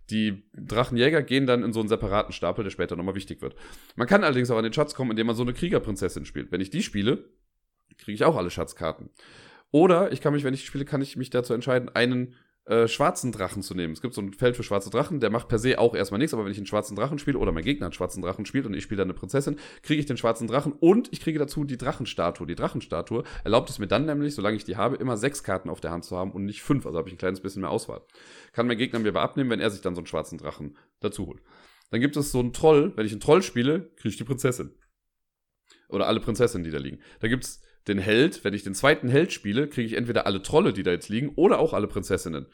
[0.09, 3.55] Die Drachenjäger gehen dann in so einen separaten Stapel, der später nochmal wichtig wird.
[3.95, 6.51] Man kann allerdings auch an den Schatz kommen, indem man so eine Kriegerprinzessin spielt.
[6.51, 7.29] Wenn ich die spiele,
[7.97, 9.09] kriege ich auch alle Schatzkarten.
[9.71, 12.35] Oder ich kann mich, wenn ich spiele, kann ich mich dazu entscheiden, einen
[12.71, 13.91] äh, schwarzen Drachen zu nehmen.
[13.91, 16.33] Es gibt so ein Feld für schwarze Drachen, der macht per se auch erstmal nichts,
[16.33, 18.73] aber wenn ich einen schwarzen Drachen spiele oder mein Gegner einen schwarzen Drachen spielt und
[18.73, 21.77] ich spiele dann eine Prinzessin, kriege ich den schwarzen Drachen und ich kriege dazu die
[21.77, 22.47] Drachenstatue.
[22.47, 25.81] Die Drachenstatue erlaubt es mir dann nämlich, solange ich die habe, immer sechs Karten auf
[25.81, 26.85] der Hand zu haben und nicht fünf.
[26.85, 28.03] Also habe ich ein kleines bisschen mehr Auswahl.
[28.53, 31.27] Kann mein Gegner mir aber abnehmen, wenn er sich dann so einen schwarzen Drachen dazu
[31.27, 31.41] holt.
[31.89, 32.93] Dann gibt es so einen Troll.
[32.95, 34.73] Wenn ich einen Troll spiele, kriege ich die Prinzessin.
[35.89, 37.01] Oder alle Prinzessinnen, die da liegen.
[37.19, 40.41] Da gibt es den Held, wenn ich den zweiten Held spiele, kriege ich entweder alle
[40.41, 42.45] Trolle, die da jetzt liegen, oder auch alle Prinzessinnen.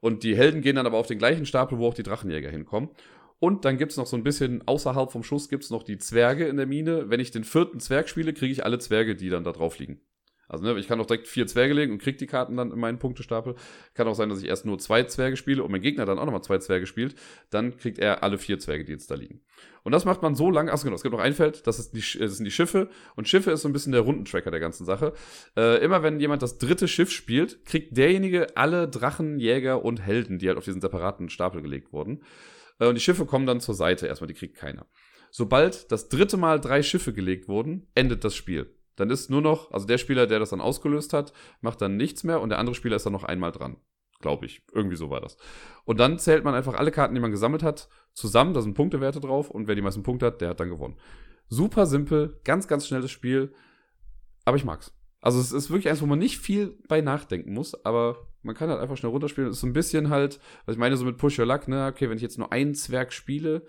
[0.00, 2.90] Und die Helden gehen dann aber auf den gleichen Stapel, wo auch die Drachenjäger hinkommen.
[3.38, 5.98] Und dann gibt es noch so ein bisschen außerhalb vom Schuss gibt es noch die
[5.98, 7.10] Zwerge in der Mine.
[7.10, 10.00] Wenn ich den vierten Zwerg spiele, kriege ich alle Zwerge, die dann da drauf liegen.
[10.52, 12.78] Also, ne, ich kann auch direkt vier Zwerge legen und kriege die Karten dann in
[12.78, 13.54] meinen Punktestapel.
[13.94, 16.26] Kann auch sein, dass ich erst nur zwei Zwerge spiele und mein Gegner dann auch
[16.26, 17.14] nochmal zwei Zwerge spielt.
[17.50, 19.40] Dann kriegt er alle vier Zwerge, die jetzt da liegen.
[19.82, 20.72] Und das macht man so lange.
[20.72, 22.88] Achso, genau, es gibt noch ein Feld, das, ist die, das sind die Schiffe.
[23.16, 25.14] Und Schiffe ist so ein bisschen der Rundentracker der ganzen Sache.
[25.56, 30.38] Äh, immer wenn jemand das dritte Schiff spielt, kriegt derjenige alle Drachen, Jäger und Helden,
[30.38, 32.22] die halt auf diesen separaten Stapel gelegt wurden.
[32.78, 34.86] Äh, und die Schiffe kommen dann zur Seite erstmal, die kriegt keiner.
[35.30, 38.70] Sobald das dritte Mal drei Schiffe gelegt wurden, endet das Spiel.
[38.96, 42.24] Dann ist nur noch, also der Spieler, der das dann ausgelöst hat, macht dann nichts
[42.24, 43.76] mehr und der andere Spieler ist dann noch einmal dran.
[44.20, 44.62] Glaube ich.
[44.72, 45.36] Irgendwie so war das.
[45.84, 48.54] Und dann zählt man einfach alle Karten, die man gesammelt hat, zusammen.
[48.54, 50.96] Da sind Punktewerte drauf und wer die meisten Punkte hat, der hat dann gewonnen.
[51.48, 53.52] Super simpel, ganz, ganz schnelles Spiel.
[54.44, 54.94] Aber ich mag's.
[55.20, 58.68] Also es ist wirklich eins, wo man nicht viel bei nachdenken muss, aber man kann
[58.70, 59.50] halt einfach schnell runterspielen.
[59.50, 61.86] Es ist so ein bisschen halt, was ich meine, so mit Push Your Luck, ne?
[61.86, 63.64] Okay, wenn ich jetzt nur einen Zwerg spiele,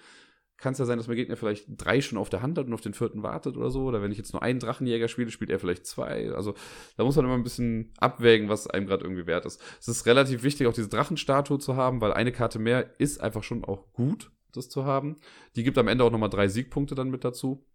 [0.58, 2.74] kann es ja sein, dass mein Gegner vielleicht drei schon auf der Hand hat und
[2.74, 3.84] auf den vierten wartet oder so.
[3.84, 6.32] Oder wenn ich jetzt nur einen Drachenjäger spiele, spielt er vielleicht zwei.
[6.32, 6.54] Also
[6.96, 9.62] da muss man immer ein bisschen abwägen, was einem gerade irgendwie wert ist.
[9.80, 13.44] Es ist relativ wichtig, auch diese Drachenstatue zu haben, weil eine Karte mehr ist einfach
[13.44, 15.18] schon auch gut, das zu haben.
[15.56, 17.66] Die gibt am Ende auch nochmal drei Siegpunkte dann mit dazu.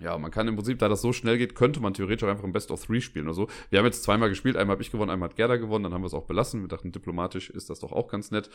[0.00, 2.44] Ja, man kann im Prinzip, da das so schnell geht, könnte man theoretisch auch einfach
[2.44, 3.48] ein Best of Three spielen oder so.
[3.68, 6.02] Wir haben jetzt zweimal gespielt, einmal habe ich gewonnen, einmal hat Gerda gewonnen, dann haben
[6.02, 6.62] wir es auch belassen.
[6.62, 8.48] Wir dachten, diplomatisch ist das doch auch ganz nett.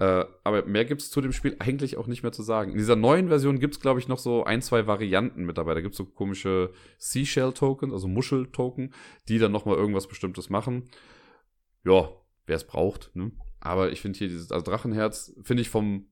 [0.00, 2.72] Äh, aber mehr gibt es zu dem Spiel eigentlich auch nicht mehr zu sagen.
[2.72, 5.74] In dieser neuen Version gibt es, glaube ich, noch so ein, zwei Varianten mit dabei.
[5.74, 8.92] Da gibt es so komische Seashell-Tokens, also Muschel-Token,
[9.28, 10.88] die dann nochmal irgendwas Bestimmtes machen.
[11.84, 12.08] Ja,
[12.46, 13.14] wer es braucht.
[13.14, 13.30] Ne?
[13.60, 16.08] Aber ich finde hier dieses, also Drachenherz, finde ich vom,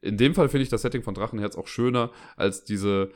[0.00, 3.10] in dem Fall finde ich das Setting von Drachenherz auch schöner als diese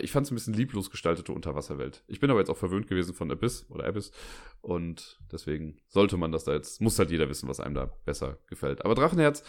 [0.00, 2.04] ich fand es ein bisschen lieblos gestaltete Unterwasserwelt.
[2.06, 4.12] Ich bin aber jetzt auch verwöhnt gewesen von Abyss oder Abyss
[4.60, 8.38] und deswegen sollte man das da jetzt, muss halt jeder wissen, was einem da besser
[8.48, 8.84] gefällt.
[8.84, 9.44] Aber Drachenherz,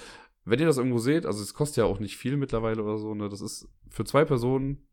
[0.46, 3.14] wenn ihr das irgendwo seht, also es kostet ja auch nicht viel mittlerweile oder so,
[3.14, 4.88] ne, das ist für zwei Personen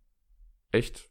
[0.72, 1.08] echt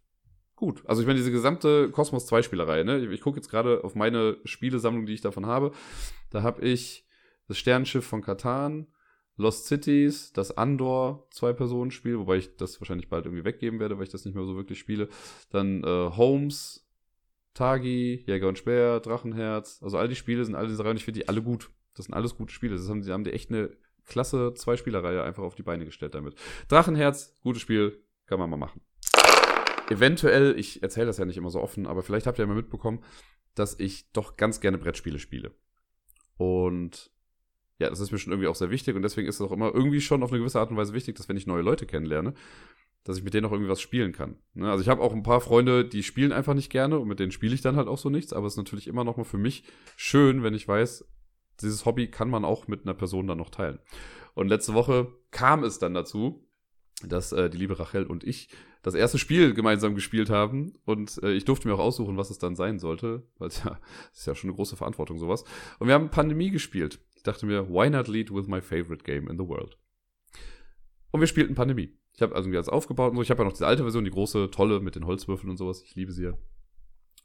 [0.56, 0.84] gut.
[0.86, 3.96] Also ich meine, diese gesamte Cosmos 2 Spielerei, ne, ich, ich gucke jetzt gerade auf
[3.96, 5.72] meine Spielesammlung, die ich davon habe.
[6.30, 7.08] Da habe ich
[7.48, 8.88] das Sternenschiff von Katan,
[9.38, 14.12] Lost Cities, das Andor Zwei-Personen-Spiel, wobei ich das wahrscheinlich bald irgendwie weggeben werde, weil ich
[14.12, 15.10] das nicht mehr so wirklich spiele.
[15.52, 16.88] Dann äh, Holmes,
[17.54, 19.80] Tagi, Jäger und Speer, Drachenherz.
[19.84, 21.70] Also all die Spiele sind alle diese Reihe und ich finde die alle gut.
[21.96, 22.76] Das sind alles gute Spiele.
[22.76, 23.72] Das haben, die haben die echt eine
[24.06, 26.36] klasse Zwei-Spieler-Reihe einfach auf die Beine gestellt damit.
[26.68, 28.82] Drachenherz, gutes Spiel, kann man mal machen.
[29.90, 32.56] Eventuell, ich erzähle das ja nicht immer so offen, aber vielleicht habt ihr ja mal
[32.56, 33.04] mitbekommen,
[33.56, 35.52] dass ich doch ganz gerne Brettspiele spiele.
[36.38, 37.12] Und
[37.80, 39.74] ja, das ist mir schon irgendwie auch sehr wichtig und deswegen ist es auch immer
[39.74, 42.34] irgendwie schon auf eine gewisse Art und Weise wichtig, dass wenn ich neue Leute kennenlerne,
[43.04, 44.36] dass ich mit denen auch irgendwie was spielen kann.
[44.54, 44.70] Ne?
[44.70, 47.32] Also ich habe auch ein paar Freunde, die spielen einfach nicht gerne und mit denen
[47.32, 49.38] spiele ich dann halt auch so nichts, aber es ist natürlich immer noch mal für
[49.38, 49.64] mich
[49.96, 51.08] schön, wenn ich weiß,
[51.62, 53.80] dieses Hobby kann man auch mit einer Person dann noch teilen.
[54.34, 56.48] Und letzte Woche kam es dann dazu,
[57.04, 58.50] dass äh, die liebe Rachel und ich
[58.82, 62.40] das erste Spiel gemeinsam gespielt haben und äh, ich durfte mir auch aussuchen, was es
[62.40, 63.80] dann sein sollte, weil es ja,
[64.14, 65.44] ist ja schon eine große Verantwortung sowas.
[65.80, 69.38] Und wir haben Pandemie gespielt dachte mir, why not lead with my favorite game in
[69.38, 69.78] the world?
[71.12, 71.98] Und wir spielten Pandemie.
[72.14, 73.22] Ich habe also alles aufgebaut und so.
[73.22, 75.84] Ich habe ja noch diese alte Version, die große, tolle mit den Holzwürfeln und sowas.
[75.84, 76.38] Ich liebe sie ja.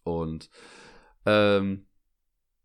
[0.04, 0.50] Und
[1.24, 1.86] ähm,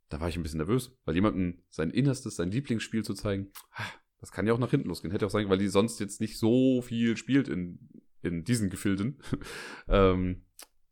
[0.10, 3.84] da war ich ein bisschen nervös, weil jemandem sein Innerstes, sein Lieblingsspiel zu zeigen, ah,
[4.20, 5.12] das kann ja auch nach hinten losgehen.
[5.12, 7.80] Hätte auch sein, weil die sonst jetzt nicht so viel spielt in,
[8.22, 9.22] in diesen Gefilden.
[9.88, 10.46] ähm,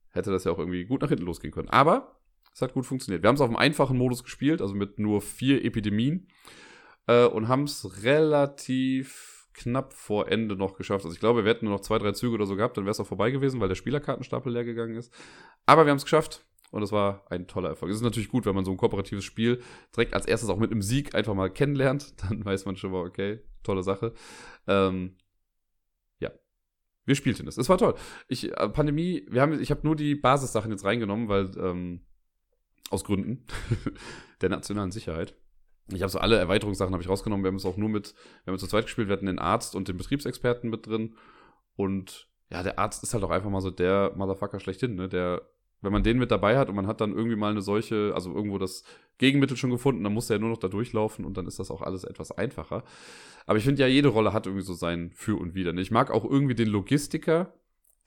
[0.09, 1.69] hätte das ja auch irgendwie gut nach hinten losgehen können.
[1.69, 2.21] Aber
[2.55, 3.21] es hat gut funktioniert.
[3.21, 6.29] Wir haben es auf einem einfachen Modus gespielt, also mit nur vier Epidemien.
[7.05, 11.03] Äh, und haben es relativ knapp vor Ende noch geschafft.
[11.03, 12.91] Also ich glaube, wir hätten nur noch zwei, drei Züge oder so gehabt, dann wäre
[12.91, 15.13] es auch vorbei gewesen, weil der Spielerkartenstapel leer gegangen ist.
[15.65, 16.45] Aber wir haben es geschafft.
[16.71, 17.91] Und es war ein toller Erfolg.
[17.91, 19.61] Es ist natürlich gut, wenn man so ein kooperatives Spiel
[19.95, 22.15] direkt als erstes auch mit einem Sieg einfach mal kennenlernt.
[22.23, 24.13] Dann weiß man schon mal, okay, tolle Sache.
[24.67, 25.17] Ähm,
[26.19, 26.31] ja,
[27.05, 27.57] wir spielten es.
[27.57, 27.95] Es war toll.
[28.27, 32.01] Ich, äh, Pandemie, wir haben, ich habe nur die Basissachen jetzt reingenommen, weil ähm,
[32.89, 33.45] aus Gründen
[34.41, 35.35] der nationalen Sicherheit.
[35.91, 37.43] Ich habe so alle Erweiterungssachen habe ich rausgenommen.
[37.43, 39.07] Wir haben es auch nur mit, wir haben zu zweit gespielt.
[39.07, 41.15] Wir hatten den Arzt und den Betriebsexperten mit drin.
[41.75, 45.09] Und ja, der Arzt ist halt auch einfach mal so der Motherfucker schlechthin, ne?
[45.09, 45.41] Der,
[45.81, 48.33] wenn man den mit dabei hat und man hat dann irgendwie mal eine solche, also
[48.33, 48.83] irgendwo das
[49.17, 51.69] Gegenmittel schon gefunden, dann muss der ja nur noch da durchlaufen und dann ist das
[51.69, 52.83] auch alles etwas einfacher.
[53.45, 55.73] Aber ich finde ja, jede Rolle hat irgendwie so sein Für und Wider.
[55.73, 55.81] Ne?
[55.81, 57.53] Ich mag auch irgendwie den Logistiker,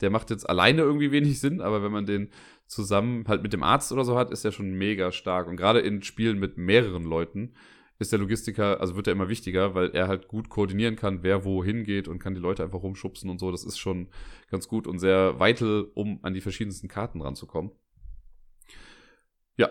[0.01, 2.31] der macht jetzt alleine irgendwie wenig Sinn, aber wenn man den
[2.67, 5.49] zusammen halt mit dem Arzt oder so hat, ist er schon mega stark.
[5.49, 7.55] Und gerade in Spielen mit mehreren Leuten
[7.99, 11.45] ist der Logistiker, also wird er immer wichtiger, weil er halt gut koordinieren kann, wer
[11.45, 13.51] wo hingeht und kann die Leute einfach rumschubsen und so.
[13.51, 14.09] Das ist schon
[14.51, 17.73] ganz gut und sehr vital, um an die verschiedensten Karten ranzukommen.
[19.57, 19.71] Ja,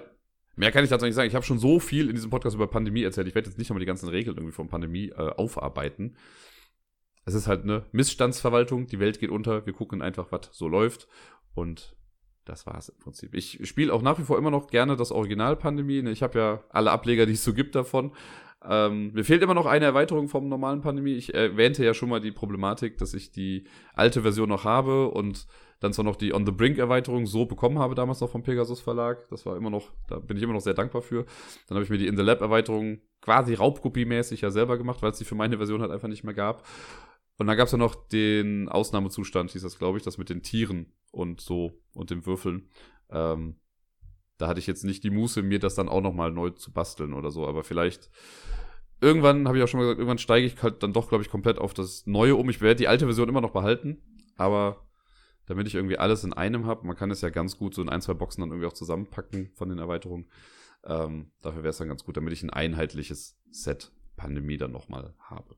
[0.57, 1.27] Mehr kann ich dazu nicht sagen.
[1.27, 3.27] Ich habe schon so viel in diesem Podcast über Pandemie erzählt.
[3.27, 6.17] Ich werde jetzt nicht nochmal die ganzen Regeln irgendwie von Pandemie äh, aufarbeiten
[7.27, 11.09] es ist halt eine Missstandsverwaltung, die Welt geht unter, wir gucken einfach, was so läuft
[11.53, 11.93] und
[12.45, 13.35] das war es im Prinzip.
[13.35, 15.99] Ich spiele auch nach wie vor immer noch gerne das Original Pandemie.
[16.07, 18.13] Ich habe ja alle Ableger, die es so gibt davon.
[18.63, 21.15] Ähm, mir fehlt immer noch eine Erweiterung vom normalen Pandemie.
[21.15, 25.47] Ich erwähnte ja schon mal die Problematik, dass ich die alte Version noch habe und
[25.81, 28.79] dann zwar noch die On the Brink Erweiterung so bekommen habe, damals noch vom Pegasus
[28.79, 29.27] Verlag.
[29.29, 31.25] Das war immer noch, da bin ich immer noch sehr dankbar für.
[31.67, 35.11] Dann habe ich mir die In the Lab Erweiterung quasi Raubkopiemäßig ja selber gemacht, weil
[35.11, 36.65] es die für meine Version halt einfach nicht mehr gab.
[37.37, 40.41] Und dann gab es ja noch den Ausnahmezustand, hieß das, glaube ich, das mit den
[40.41, 42.69] Tieren und so und den Würfeln.
[43.09, 43.59] Ähm,
[44.37, 47.13] da hatte ich jetzt nicht die Muße, mir das dann auch nochmal neu zu basteln
[47.13, 48.09] oder so, aber vielleicht
[49.01, 51.29] irgendwann, habe ich auch schon mal gesagt, irgendwann steige ich halt dann doch, glaube ich,
[51.29, 52.49] komplett auf das Neue um.
[52.49, 54.01] Ich werde die alte Version immer noch behalten,
[54.35, 54.87] aber
[55.45, 57.89] damit ich irgendwie alles in einem habe, man kann es ja ganz gut so in
[57.89, 60.27] ein, zwei Boxen dann irgendwie auch zusammenpacken von den Erweiterungen.
[60.83, 65.13] Ähm, dafür wäre es dann ganz gut, damit ich ein einheitliches Set Pandemie dann nochmal
[65.19, 65.55] habe.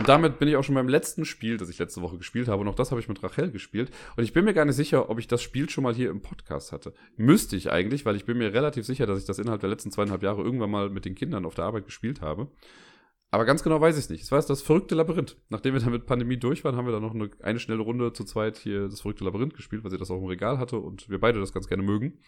[0.00, 2.62] Und damit bin ich auch schon beim letzten Spiel, das ich letzte Woche gespielt habe.
[2.62, 3.90] Und auch das habe ich mit Rachel gespielt.
[4.16, 6.22] Und ich bin mir gar nicht sicher, ob ich das Spiel schon mal hier im
[6.22, 6.94] Podcast hatte.
[7.18, 9.90] Müsste ich eigentlich, weil ich bin mir relativ sicher, dass ich das innerhalb der letzten
[9.90, 12.50] zweieinhalb Jahre irgendwann mal mit den Kindern auf der Arbeit gespielt habe.
[13.30, 14.22] Aber ganz genau weiß ich es nicht.
[14.22, 15.36] Es war das verrückte Labyrinth.
[15.50, 18.14] Nachdem wir dann mit Pandemie durch waren, haben wir dann noch eine, eine schnelle Runde
[18.14, 21.10] zu zweit hier das verrückte Labyrinth gespielt, weil sie das auch im Regal hatte und
[21.10, 22.20] wir beide das ganz gerne mögen.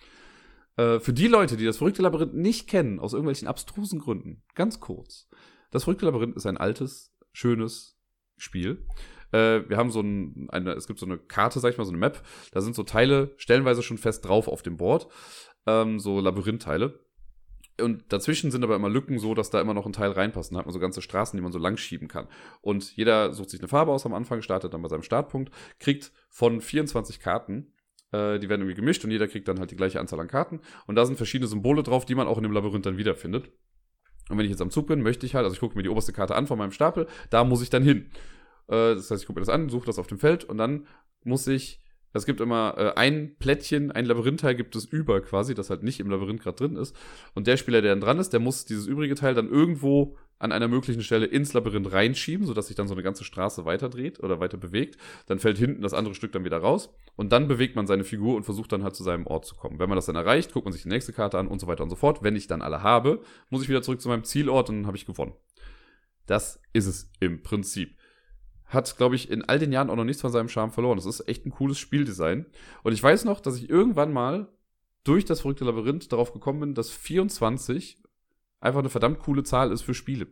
[0.76, 4.78] Äh, für die Leute, die das verrückte Labyrinth nicht kennen, aus irgendwelchen abstrusen Gründen, ganz
[4.78, 5.26] kurz.
[5.70, 7.98] Das verrückte Labyrinth ist ein altes, schönes
[8.36, 8.86] Spiel.
[9.32, 11.90] Äh, wir haben so ein, eine, es gibt so eine Karte, sag ich mal, so
[11.90, 12.22] eine Map.
[12.52, 15.08] Da sind so Teile stellenweise schon fest drauf auf dem Board.
[15.66, 17.00] Ähm, so Labyrinth-Teile.
[17.80, 20.52] Und dazwischen sind aber immer Lücken so, dass da immer noch ein Teil reinpasst.
[20.52, 22.28] Dann hat man so ganze Straßen, die man so lang schieben kann.
[22.60, 26.12] Und jeder sucht sich eine Farbe aus am Anfang, startet dann bei seinem Startpunkt, kriegt
[26.28, 27.72] von 24 Karten
[28.12, 30.60] äh, die werden irgendwie gemischt und jeder kriegt dann halt die gleiche Anzahl an Karten.
[30.86, 33.50] Und da sind verschiedene Symbole drauf, die man auch in dem Labyrinth dann wiederfindet.
[34.28, 35.88] Und wenn ich jetzt am Zug bin, möchte ich halt, also ich gucke mir die
[35.88, 38.10] oberste Karte an von meinem Stapel, da muss ich dann hin.
[38.68, 40.86] Äh, das heißt, ich gucke mir das an, suche das auf dem Feld und dann
[41.24, 41.82] muss ich
[42.12, 46.00] es gibt immer äh, ein Plättchen, ein Labyrinth-Teil gibt es über quasi, das halt nicht
[46.00, 46.94] im Labyrinth gerade drin ist.
[47.34, 50.50] Und der Spieler, der dann dran ist, der muss dieses übrige Teil dann irgendwo an
[50.50, 54.20] einer möglichen Stelle ins Labyrinth reinschieben, sodass sich dann so eine ganze Straße weiter dreht
[54.20, 54.98] oder weiter bewegt.
[55.26, 56.92] Dann fällt hinten das andere Stück dann wieder raus.
[57.14, 59.78] Und dann bewegt man seine Figur und versucht dann halt zu seinem Ort zu kommen.
[59.78, 61.84] Wenn man das dann erreicht, guckt man sich die nächste Karte an und so weiter
[61.84, 62.24] und so fort.
[62.24, 64.96] Wenn ich dann alle habe, muss ich wieder zurück zu meinem Zielort und dann habe
[64.96, 65.34] ich gewonnen.
[66.26, 67.96] Das ist es im Prinzip
[68.72, 70.96] hat, glaube ich, in all den Jahren auch noch nichts von seinem Charme verloren.
[70.96, 72.46] Das ist echt ein cooles Spieldesign.
[72.82, 74.48] Und ich weiß noch, dass ich irgendwann mal
[75.04, 78.00] durch das verrückte Labyrinth darauf gekommen bin, dass 24
[78.60, 80.28] einfach eine verdammt coole Zahl ist für Spiele.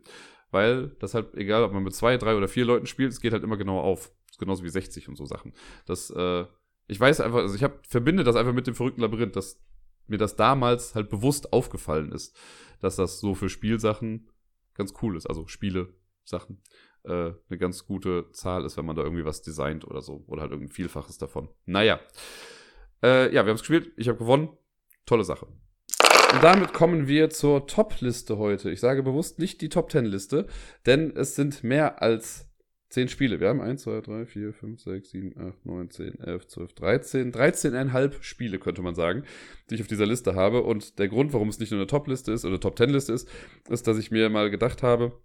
[0.49, 3.33] Weil das halt, egal ob man mit zwei, drei oder vier Leuten spielt, es geht
[3.33, 4.11] halt immer genau auf.
[4.39, 5.53] Genauso wie 60 und so Sachen.
[5.85, 6.45] Das, äh,
[6.87, 9.61] ich weiß einfach, also ich hab, verbinde das einfach mit dem verrückten Labyrinth, dass
[10.07, 12.35] mir das damals halt bewusst aufgefallen ist,
[12.79, 14.29] dass das so für Spielsachen
[14.73, 15.27] ganz cool ist.
[15.27, 16.61] Also Spiele, Sachen
[17.03, 20.23] äh, eine ganz gute Zahl ist, wenn man da irgendwie was designt oder so.
[20.27, 21.49] Oder halt irgendein Vielfaches davon.
[21.65, 21.99] Naja.
[23.03, 23.91] Äh, ja, wir haben es gespielt.
[23.97, 24.49] Ich habe gewonnen.
[25.05, 25.47] Tolle Sache.
[26.33, 28.71] Und damit kommen wir zur Top-Liste heute.
[28.71, 30.47] Ich sage bewusst nicht die Top-10-Liste,
[30.85, 32.47] denn es sind mehr als
[32.91, 33.39] 10 Spiele.
[33.39, 37.31] Wir haben 1, 2, 3, 4, 5, 6, 7, 8, 9, 10, 11, 12, 13.
[37.33, 39.23] 13,5 Spiele, könnte man sagen,
[39.69, 40.61] die ich auf dieser Liste habe.
[40.63, 43.29] Und der Grund, warum es nicht nur eine Top-Liste ist oder Top-10-Liste ist,
[43.69, 45.19] ist, dass ich mir mal gedacht habe,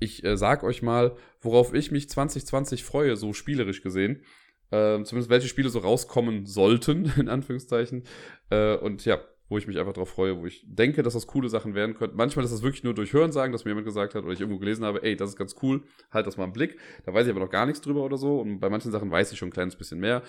[0.00, 4.22] ich äh, sag euch mal, worauf ich mich 2020 freue, so spielerisch gesehen.
[4.70, 8.04] Äh, zumindest welche Spiele so rauskommen sollten, in Anführungszeichen.
[8.50, 11.48] Äh, und ja, wo ich mich einfach darauf freue, wo ich denke, dass das coole
[11.48, 12.16] Sachen werden könnten.
[12.16, 14.40] Manchmal ist das wirklich nur durch Hören sagen, dass mir jemand gesagt hat oder ich
[14.40, 16.78] irgendwo gelesen habe, ey, das ist ganz cool, halt das mal im Blick.
[17.06, 18.40] Da weiß ich aber noch gar nichts drüber oder so.
[18.40, 20.22] Und bei manchen Sachen weiß ich schon ein kleines bisschen mehr.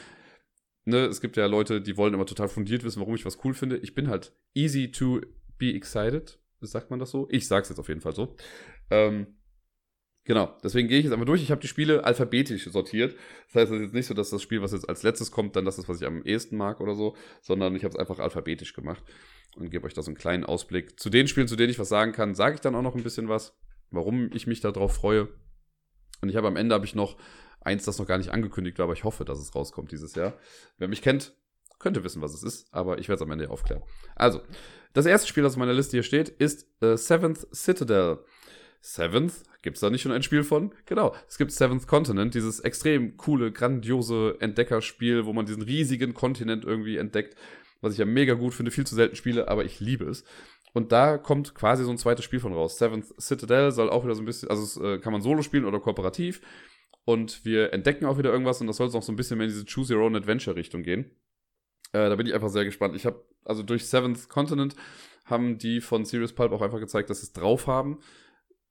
[0.86, 3.54] Ne, es gibt ja Leute, die wollen immer total fundiert wissen, warum ich was cool
[3.54, 3.78] finde.
[3.78, 5.22] Ich bin halt easy to
[5.58, 6.40] be excited.
[6.62, 7.28] Sagt man das so?
[7.30, 8.36] Ich sag's jetzt auf jeden Fall so.
[8.90, 9.28] Ähm,
[10.26, 11.42] Genau, deswegen gehe ich jetzt einmal durch.
[11.42, 13.16] Ich habe die Spiele alphabetisch sortiert.
[13.48, 15.56] Das heißt, es ist jetzt nicht so, dass das Spiel, was jetzt als letztes kommt,
[15.56, 18.20] dann das ist, was ich am ehesten mag oder so, sondern ich habe es einfach
[18.20, 19.04] alphabetisch gemacht
[19.56, 21.00] und gebe euch da so einen kleinen Ausblick.
[21.00, 23.04] Zu den Spielen, zu denen ich was sagen kann, sage ich dann auch noch ein
[23.04, 23.58] bisschen was,
[23.90, 25.30] warum ich mich darauf freue.
[26.22, 27.18] Und ich habe am Ende habe ich noch
[27.62, 30.38] eins, das noch gar nicht angekündigt war, aber ich hoffe, dass es rauskommt dieses Jahr.
[30.78, 31.34] Wer mich kennt,
[31.80, 33.84] könnte wissen, was es ist, aber ich werde es am Ende aufklären.
[34.16, 34.42] Also,
[34.94, 38.20] das erste Spiel, das auf meiner Liste hier steht, ist äh, Seventh Citadel.
[38.82, 40.74] Seventh Gibt es da nicht schon ein Spiel von?
[40.86, 46.64] Genau, es gibt Seventh Continent, dieses extrem coole, grandiose Entdeckerspiel, wo man diesen riesigen Kontinent
[46.64, 47.36] irgendwie entdeckt,
[47.82, 50.24] was ich ja mega gut finde, viel zu selten spiele, aber ich liebe es.
[50.74, 52.78] Und da kommt quasi so ein zweites Spiel von raus.
[52.78, 55.66] Seventh Citadel soll auch wieder so ein bisschen, also es, äh, kann man solo spielen
[55.66, 56.42] oder kooperativ.
[57.04, 59.48] Und wir entdecken auch wieder irgendwas und das soll es auch so ein bisschen mehr
[59.48, 61.12] in diese Choose Your Own Adventure Richtung gehen.
[61.92, 62.96] Äh, da bin ich einfach sehr gespannt.
[62.96, 64.76] Ich habe, also durch Seventh Continent
[65.26, 68.00] haben die von Serious Pulp auch einfach gezeigt, dass sie es drauf haben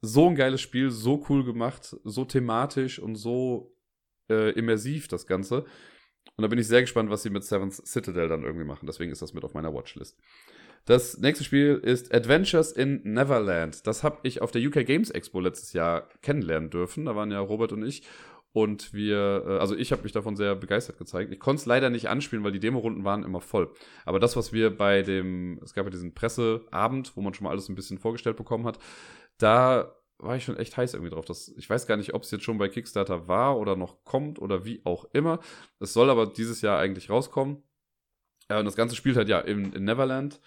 [0.00, 3.74] so ein geiles Spiel, so cool gemacht, so thematisch und so
[4.30, 5.64] äh, immersiv das Ganze.
[6.37, 8.87] Und da bin ich sehr gespannt, was sie mit Seventh Citadel dann irgendwie machen.
[8.87, 10.16] Deswegen ist das mit auf meiner Watchlist.
[10.84, 13.87] Das nächste Spiel ist Adventures in Neverland.
[13.87, 17.04] Das habe ich auf der UK Games Expo letztes Jahr kennenlernen dürfen.
[17.04, 18.04] Da waren ja Robert und ich.
[18.52, 21.32] Und wir, äh, also ich habe mich davon sehr begeistert gezeigt.
[21.32, 23.70] Ich konnte es leider nicht anspielen, weil die Demorunden waren immer voll.
[24.06, 27.50] Aber das, was wir bei dem, es gab ja diesen Presseabend, wo man schon mal
[27.50, 28.78] alles ein bisschen vorgestellt bekommen hat,
[29.38, 31.24] da war ich schon echt heiß irgendwie drauf.
[31.24, 34.40] Das, ich weiß gar nicht, ob es jetzt schon bei Kickstarter war oder noch kommt
[34.40, 35.38] oder wie auch immer.
[35.79, 37.62] Es soll aber dieses Jahr eigentlich rauskommen.
[38.51, 40.40] Ja, und das Ganze spielt halt ja in, in Neverland,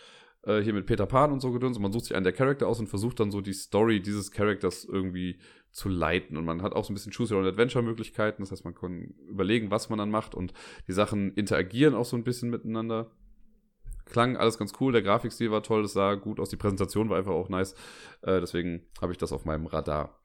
[0.44, 1.78] äh, hier mit Peter Pan und so gedöns.
[1.78, 4.32] Und man sucht sich einen der Charakter aus und versucht dann so die Story dieses
[4.32, 5.40] Charakters irgendwie
[5.72, 6.36] zu leiten.
[6.36, 8.42] Und man hat auch so ein bisschen Choose Your Own Adventure Möglichkeiten.
[8.42, 10.54] Das heißt, man kann überlegen, was man dann macht und
[10.88, 13.12] die Sachen interagieren auch so ein bisschen miteinander
[14.12, 17.18] klang alles ganz cool, der Grafikstil war toll, das sah gut aus, die Präsentation war
[17.18, 17.74] einfach auch nice.
[18.22, 20.22] Äh, deswegen habe ich das auf meinem Radar.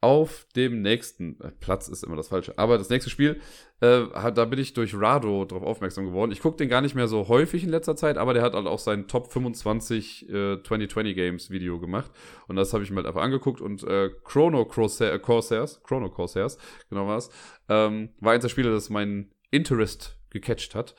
[0.00, 3.40] auf dem nächsten äh, Platz ist immer das falsche, aber das nächste Spiel,
[3.80, 6.30] äh, da bin ich durch Rado drauf aufmerksam geworden.
[6.30, 8.66] Ich gucke den gar nicht mehr so häufig in letzter Zeit, aber der hat halt
[8.66, 12.10] auch sein Top 25 äh, 2020 Games Video gemacht
[12.46, 16.58] und das habe ich mir halt einfach angeguckt und äh, Chrono Corsair, Corsairs, Chrono Corsairs,
[16.90, 17.30] genau was,
[17.68, 20.94] ähm, war eins der Spiele, das mein Interest gecatcht hat.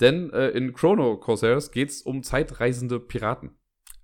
[0.00, 3.56] Denn äh, in Chrono Corsairs geht es um zeitreisende Piraten.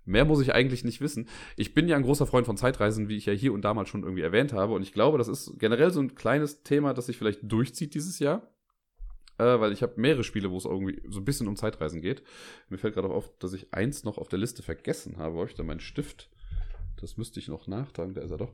[0.04, 1.28] Mehr muss ich eigentlich nicht wissen.
[1.56, 4.04] Ich bin ja ein großer Freund von Zeitreisen, wie ich ja hier und damals schon
[4.04, 4.72] irgendwie erwähnt habe.
[4.72, 8.20] Und ich glaube, das ist generell so ein kleines Thema, das sich vielleicht durchzieht dieses
[8.20, 8.48] Jahr.
[9.38, 12.22] Äh, weil ich habe mehrere Spiele, wo es irgendwie so ein bisschen um Zeitreisen geht.
[12.68, 15.34] Mir fällt gerade auf, dass ich eins noch auf der Liste vergessen habe.
[15.34, 16.30] Wo ich da meinen Stift?
[17.01, 18.53] Das müsste ich noch nachtragen, da ist er doch.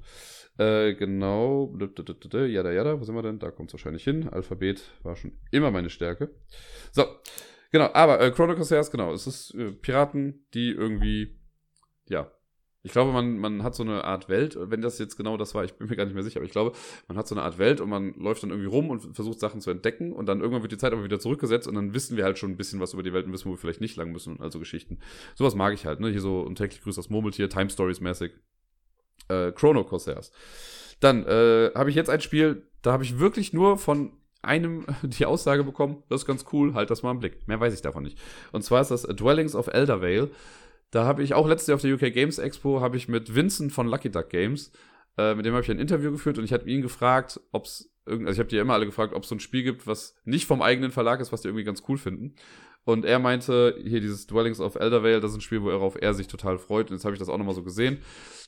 [0.59, 1.75] Äh, genau.
[1.79, 3.39] Jada, jada, wo sind wir denn?
[3.39, 4.29] Da kommt es wahrscheinlich hin.
[4.29, 6.35] Alphabet war schon immer meine Stärke.
[6.91, 7.05] So,
[7.71, 7.91] genau.
[7.93, 9.13] Aber äh, Chrono Crossers, genau.
[9.13, 11.39] Es ist äh, Piraten, die irgendwie
[12.09, 12.31] ja,
[12.85, 15.65] ich glaube, man, man hat so eine Art Welt, wenn das jetzt genau das war,
[15.65, 16.73] ich bin mir gar nicht mehr sicher, aber ich glaube,
[17.07, 19.61] man hat so eine Art Welt und man läuft dann irgendwie rum und versucht Sachen
[19.61, 22.25] zu entdecken und dann irgendwann wird die Zeit aber wieder zurückgesetzt und dann wissen wir
[22.25, 24.11] halt schon ein bisschen was über die Welt und wissen, wo wir vielleicht nicht lang
[24.11, 24.99] müssen und also Geschichten.
[25.37, 26.11] Sowas mag ich halt, ne?
[26.11, 28.33] Hier so und täglich grüßt das Murmeltier, Time Stories mäßig.
[29.29, 30.33] Äh, Chrono Corsairs.
[30.99, 34.13] Dann äh, habe ich jetzt ein Spiel, da habe ich wirklich nur von
[34.43, 37.47] einem die Aussage bekommen, das ist ganz cool, halt das mal im Blick.
[37.47, 38.19] Mehr weiß ich davon nicht.
[38.51, 40.31] Und zwar ist das Dwellings of Eldervale.
[40.93, 43.73] Da habe ich auch letztes Jahr auf der UK Games Expo habe ich mit Vincent
[43.73, 44.71] von Lucky Duck Games,
[45.19, 47.93] äh, mit dem habe ich ein Interview geführt und ich hatte ihn gefragt, ob es
[48.05, 50.47] also ich habe die immer alle gefragt, ob es so ein Spiel gibt, was nicht
[50.47, 52.35] vom eigenen Verlag ist, was die irgendwie ganz cool finden.
[52.85, 56.27] Und er meinte, hier dieses Dwellings of Eldervale, das ist ein Spiel, worauf er sich
[56.27, 56.91] total freut.
[56.91, 57.99] Und jetzt habe ich das auch nochmal so gesehen.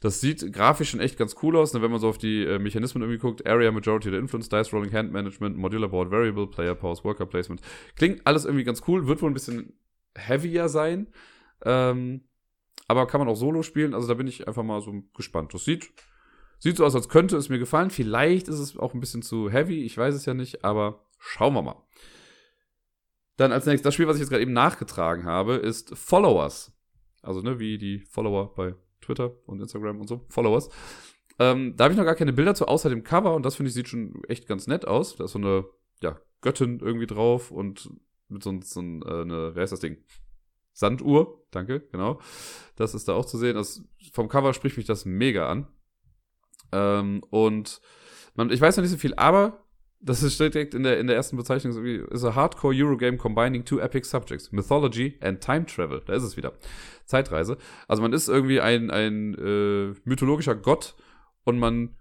[0.01, 2.59] Das sieht grafisch schon echt ganz cool aus, ne, wenn man so auf die äh,
[2.59, 3.47] Mechanismen irgendwie guckt.
[3.47, 7.61] Area Majority the Influence, Dice Rolling, Hand Management, Modular Board Variable, Player Pause, Worker Placement.
[7.95, 9.79] Klingt alles irgendwie ganz cool, wird wohl ein bisschen
[10.17, 11.07] heavier sein.
[11.65, 12.23] Ähm,
[12.87, 13.95] aber kann man auch solo spielen.
[13.95, 15.55] Also da bin ich einfach mal so gespannt.
[15.55, 15.93] Das sieht,
[16.59, 17.91] sieht so aus, als könnte es mir gefallen.
[17.91, 19.85] Vielleicht ist es auch ein bisschen zu heavy.
[19.85, 21.83] Ich weiß es ja nicht, aber schauen wir mal.
[23.37, 26.73] Dann als nächstes, das Spiel, was ich jetzt gerade eben nachgetragen habe, ist Followers.
[27.23, 30.25] Also, ne, wie die Follower bei Twitter und Instagram und so.
[30.29, 30.69] Followers.
[31.39, 33.35] Ähm, da habe ich noch gar keine Bilder zu, außer dem Cover.
[33.35, 35.17] Und das finde ich sieht schon echt ganz nett aus.
[35.17, 35.65] Da ist so eine,
[36.01, 37.91] ja, Göttin irgendwie drauf und
[38.29, 39.99] mit so, so ein, äh, eine, wer ist das Ding?
[40.75, 42.21] Sanduhr, danke, genau.
[42.77, 43.55] Das ist da auch zu sehen.
[43.55, 45.69] Das, vom Cover spricht mich das mega an.
[46.73, 47.81] Ähm, und
[48.35, 49.65] man, ich weiß noch nicht so viel, aber
[50.01, 53.79] das ist direkt in der, in der ersten Bezeichnung, ist a hardcore Eurogame combining two
[53.79, 56.03] epic subjects, Mythology and Time Travel.
[56.05, 56.53] Da ist es wieder.
[57.07, 57.57] Zeitreise.
[57.89, 60.97] Also man ist irgendwie ein, ein äh, mythologischer Gott
[61.45, 61.97] und man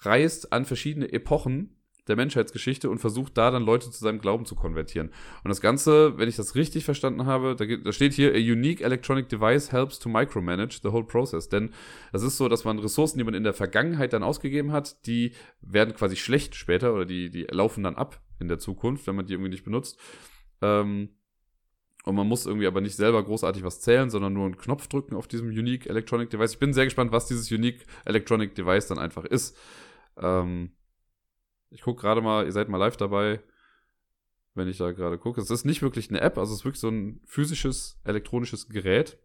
[0.00, 1.75] reist an verschiedene Epochen
[2.08, 5.10] der Menschheitsgeschichte und versucht da dann Leute zu seinem Glauben zu konvertieren.
[5.44, 8.80] Und das Ganze, wenn ich das richtig verstanden habe, da, da steht hier, a unique
[8.80, 11.48] electronic device helps to micromanage the whole process.
[11.48, 11.70] Denn
[12.12, 15.32] das ist so, dass man Ressourcen, die man in der Vergangenheit dann ausgegeben hat, die
[15.60, 19.26] werden quasi schlecht später oder die, die laufen dann ab in der Zukunft, wenn man
[19.26, 19.98] die irgendwie nicht benutzt.
[20.62, 21.10] Ähm,
[22.06, 25.16] und man muss irgendwie aber nicht selber großartig was zählen, sondern nur einen Knopf drücken
[25.16, 26.52] auf diesem Unique Electronic Device.
[26.52, 29.56] Ich bin sehr gespannt, was dieses Unique Electronic Device dann einfach ist.
[30.16, 30.70] Ähm,
[31.70, 33.40] ich gucke gerade mal, ihr seid mal live dabei,
[34.54, 35.40] wenn ich da gerade gucke.
[35.40, 39.18] Es ist nicht wirklich eine App, also es ist wirklich so ein physisches, elektronisches Gerät.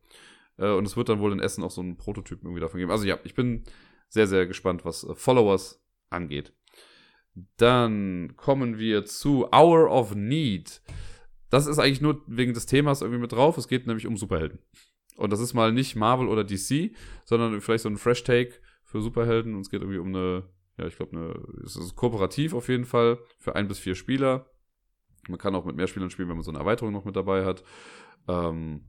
[0.58, 2.92] Äh, und es wird dann wohl in Essen auch so einen Prototypen irgendwie davon geben.
[2.92, 3.64] Also ja, ich bin
[4.10, 6.54] sehr, sehr gespannt, was äh, Followers angeht.
[7.58, 10.82] Dann kommen wir zu Hour of Need.
[11.50, 13.58] Das ist eigentlich nur wegen des Themas irgendwie mit drauf.
[13.58, 14.60] Es geht nämlich um Superhelden.
[15.16, 16.92] Und das ist mal nicht Marvel oder DC,
[17.26, 19.56] sondern vielleicht so ein Fresh Take für Superhelden.
[19.56, 20.44] Und es geht irgendwie um eine
[20.82, 24.50] ja, ich glaube, ne, es ist kooperativ auf jeden Fall für ein bis vier Spieler.
[25.30, 27.46] Man kann auch mit mehr Spielern spielen, wenn man so eine Erweiterung noch mit dabei
[27.46, 27.64] hat.
[28.28, 28.88] Ähm,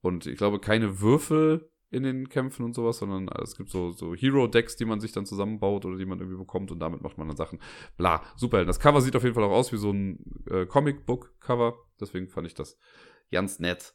[0.00, 4.14] und ich glaube, keine Würfel in den Kämpfen und sowas, sondern es gibt so, so
[4.14, 7.28] Hero-Decks, die man sich dann zusammenbaut oder die man irgendwie bekommt und damit macht man
[7.28, 7.60] dann Sachen.
[7.96, 8.64] Bla, super.
[8.64, 10.18] Das Cover sieht auf jeden Fall auch aus wie so ein
[10.50, 11.74] äh, Comic-Book-Cover.
[12.00, 12.76] Deswegen fand ich das
[13.30, 13.94] ganz nett.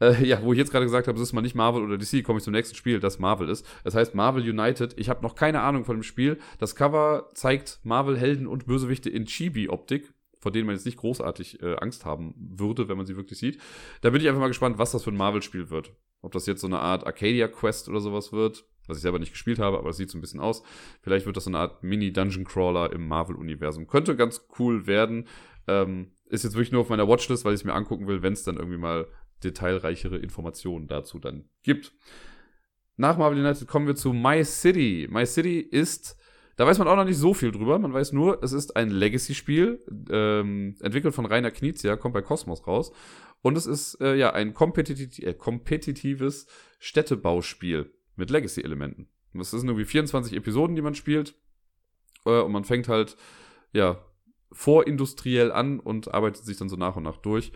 [0.00, 2.24] Äh, ja, wo ich jetzt gerade gesagt habe, es ist mal nicht Marvel oder DC,
[2.24, 3.66] komme ich zum nächsten Spiel, das Marvel ist.
[3.84, 4.94] Das heißt Marvel United.
[4.98, 6.38] Ich habe noch keine Ahnung von dem Spiel.
[6.58, 11.76] Das Cover zeigt Marvel-Helden und Bösewichte in Chibi-Optik, vor denen man jetzt nicht großartig äh,
[11.76, 13.60] Angst haben würde, wenn man sie wirklich sieht.
[14.00, 15.92] Da bin ich einfach mal gespannt, was das für ein Marvel-Spiel wird.
[16.20, 19.58] Ob das jetzt so eine Art Arcadia-Quest oder sowas wird, was ich selber nicht gespielt
[19.58, 20.62] habe, aber es sieht so ein bisschen aus.
[21.02, 23.86] Vielleicht wird das so eine Art Mini-Dungeon-Crawler im Marvel-Universum.
[23.86, 25.28] Könnte ganz cool werden.
[25.66, 28.32] Ähm, ist jetzt wirklich nur auf meiner Watchlist, weil ich es mir angucken will, wenn
[28.32, 29.06] es dann irgendwie mal
[29.44, 31.92] detailreichere Informationen dazu dann gibt.
[32.96, 35.06] Nach Marvel United kommen wir zu My City.
[35.10, 36.16] My City ist,
[36.56, 37.78] da weiß man auch noch nicht so viel drüber.
[37.78, 42.66] Man weiß nur, es ist ein Legacy-Spiel, ähm, entwickelt von Rainer Knizia, kommt bei Cosmos
[42.66, 42.92] raus.
[43.40, 46.46] Und es ist äh, ja ein äh, kompetitives
[46.80, 49.08] Städtebauspiel mit Legacy-Elementen.
[49.38, 51.36] Es sind irgendwie 24 Episoden, die man spielt.
[52.24, 53.16] Äh, und man fängt halt,
[53.72, 54.04] ja,
[54.50, 57.52] vorindustriell an und arbeitet sich dann so nach und nach durch.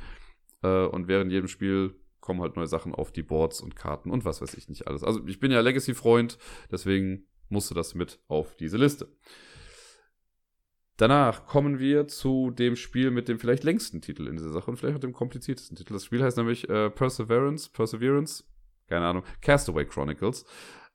[0.62, 4.24] Äh, und während jedem Spiel kommen halt neue Sachen auf die Boards und Karten und
[4.24, 5.02] was weiß ich nicht alles.
[5.02, 6.38] Also ich bin ja Legacy-Freund,
[6.70, 9.08] deswegen musste das mit auf diese Liste.
[10.96, 14.76] Danach kommen wir zu dem Spiel mit dem vielleicht längsten Titel in dieser Sache und
[14.76, 15.94] vielleicht auch dem kompliziertesten Titel.
[15.94, 18.44] Das Spiel heißt nämlich äh, Perseverance, Perseverance,
[18.88, 20.44] keine Ahnung, Castaway Chronicles.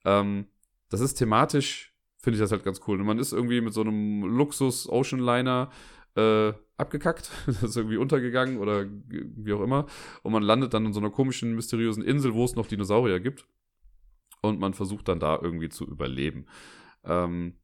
[0.05, 0.47] Ähm,
[0.89, 2.97] das ist thematisch, finde ich das halt ganz cool.
[2.99, 5.96] Man ist irgendwie mit so einem Luxus-Ocean-Liner äh,
[6.77, 9.85] abgekackt, das ist irgendwie untergegangen oder wie auch immer.
[10.23, 13.45] Und man landet dann in so einer komischen, mysteriösen Insel, wo es noch Dinosaurier gibt.
[14.41, 16.45] Und man versucht dann da irgendwie zu überleben.
[17.03, 17.55] Ähm,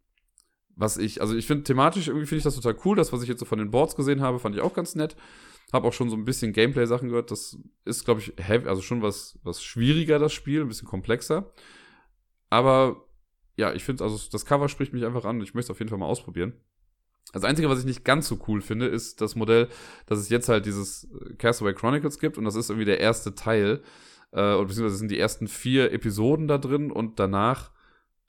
[0.75, 2.95] was ich, also ich finde thematisch irgendwie finde ich das total cool.
[2.95, 5.15] Das, was ich jetzt so von den Boards gesehen habe, fand ich auch ganz nett.
[5.71, 7.31] Habe auch schon so ein bisschen Gameplay-Sachen gehört.
[7.31, 11.51] Das ist, glaube ich, heavy, also schon was, was schwieriger, das Spiel, ein bisschen komplexer.
[12.49, 13.05] Aber
[13.55, 15.41] ja, ich finde, also das Cover spricht mich einfach an.
[15.41, 16.53] Ich möchte es auf jeden Fall mal ausprobieren.
[17.32, 19.69] Das Einzige, was ich nicht ganz so cool finde, ist das Modell,
[20.05, 23.34] dass es jetzt halt dieses äh, Castaway Chronicles gibt und das ist irgendwie der erste
[23.36, 23.82] Teil.
[24.32, 27.71] Äh, beziehungsweise sind die ersten vier Episoden da drin und danach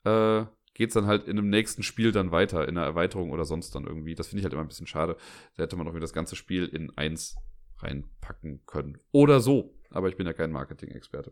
[0.03, 3.45] äh, geht es dann halt in einem nächsten Spiel dann weiter, in einer Erweiterung oder
[3.45, 4.13] sonst dann irgendwie.
[4.13, 5.17] Das finde ich halt immer ein bisschen schade.
[5.55, 7.35] Da hätte man doch wieder das ganze Spiel in eins
[7.79, 8.99] reinpacken können.
[9.11, 9.73] Oder so.
[9.89, 11.31] Aber ich bin ja kein Marketing-Experte.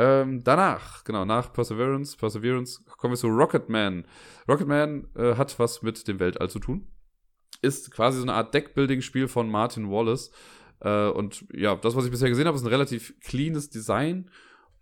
[0.00, 4.06] Ähm, danach, genau, nach Perseverance, Perseverance, kommen wir zu Rocketman.
[4.48, 6.86] Rocketman äh, hat was mit dem Weltall zu tun.
[7.60, 10.30] Ist quasi so eine Art Deckbuilding-Spiel von Martin Wallace.
[10.80, 14.30] Äh, und ja, das, was ich bisher gesehen habe, ist ein relativ cleanes Design.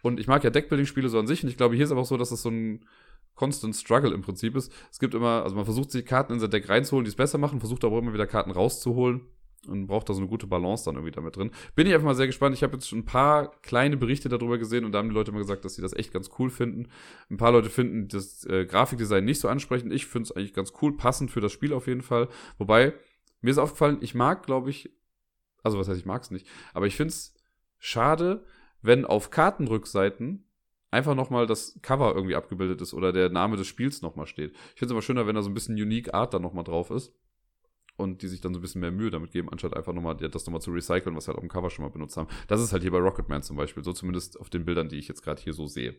[0.02, 1.42] Und ich mag ja Deckbuilding-Spiele so an sich.
[1.42, 2.86] Und ich glaube, hier ist aber auch so, dass es so ein
[3.34, 4.72] Constant Struggle im Prinzip ist.
[4.92, 7.38] Es gibt immer, also man versucht sich Karten in sein Deck reinzuholen, die es besser
[7.38, 9.22] machen, versucht aber immer wieder Karten rauszuholen
[9.66, 11.50] und braucht da so eine gute Balance dann irgendwie damit drin.
[11.74, 12.54] Bin ich einfach mal sehr gespannt.
[12.54, 15.32] Ich habe jetzt schon ein paar kleine Berichte darüber gesehen und da haben die Leute
[15.32, 16.88] mal gesagt, dass sie das echt ganz cool finden.
[17.30, 19.92] Ein paar Leute finden das äh, Grafikdesign nicht so ansprechend.
[19.92, 22.28] Ich finde es eigentlich ganz cool, passend für das Spiel auf jeden Fall.
[22.58, 22.94] Wobei,
[23.40, 24.90] mir ist aufgefallen, ich mag, glaube ich,
[25.62, 27.34] also was heißt, ich mag es nicht, aber ich finde es
[27.78, 28.44] schade,
[28.80, 30.44] wenn auf Kartenrückseiten
[30.90, 34.52] einfach nochmal das Cover irgendwie abgebildet ist oder der Name des Spiels nochmal steht.
[34.52, 36.90] Ich finde es immer schöner, wenn da so ein bisschen Unique Art dann nochmal drauf
[36.90, 37.12] ist
[37.98, 40.46] und die sich dann so ein bisschen mehr Mühe damit geben, anstatt einfach nochmal das
[40.46, 42.28] nochmal zu recyceln, was wir halt auf dem Cover schon mal benutzt haben.
[42.46, 45.08] Das ist halt hier bei Rocketman zum Beispiel, so zumindest auf den Bildern, die ich
[45.08, 45.96] jetzt gerade hier so sehe.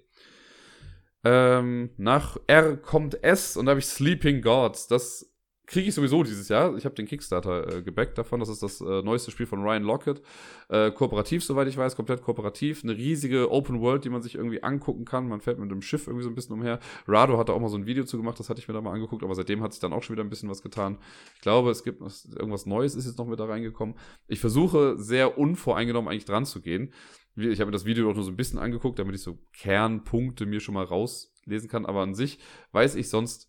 [1.26, 4.88] Ähm, nach R kommt S und da habe ich Sleeping Gods.
[4.88, 5.30] Das
[5.70, 6.76] kriege ich sowieso dieses Jahr.
[6.78, 8.40] Ich habe den Kickstarter äh, gebackt davon.
[8.40, 10.22] Das ist das äh, neueste Spiel von Ryan Lockett.
[10.68, 12.84] Äh, kooperativ, soweit ich weiß, komplett kooperativ.
[12.84, 15.28] Eine riesige Open World, die man sich irgendwie angucken kann.
[15.28, 16.80] Man fährt mit dem Schiff irgendwie so ein bisschen umher.
[17.08, 18.82] Rado hat da auch mal so ein Video zu gemacht, das hatte ich mir da
[18.82, 20.98] mal angeguckt, aber seitdem hat sich dann auch schon wieder ein bisschen was getan.
[21.36, 23.94] Ich glaube, es gibt was, irgendwas Neues ist jetzt noch mit da reingekommen.
[24.28, 26.92] Ich versuche sehr unvoreingenommen eigentlich dran zu gehen.
[27.36, 30.48] Ich habe mir das Video auch nur so ein bisschen angeguckt, damit ich so Kernpunkte
[30.48, 32.40] mir schon mal rauslesen kann, aber an sich
[32.72, 33.48] weiß ich sonst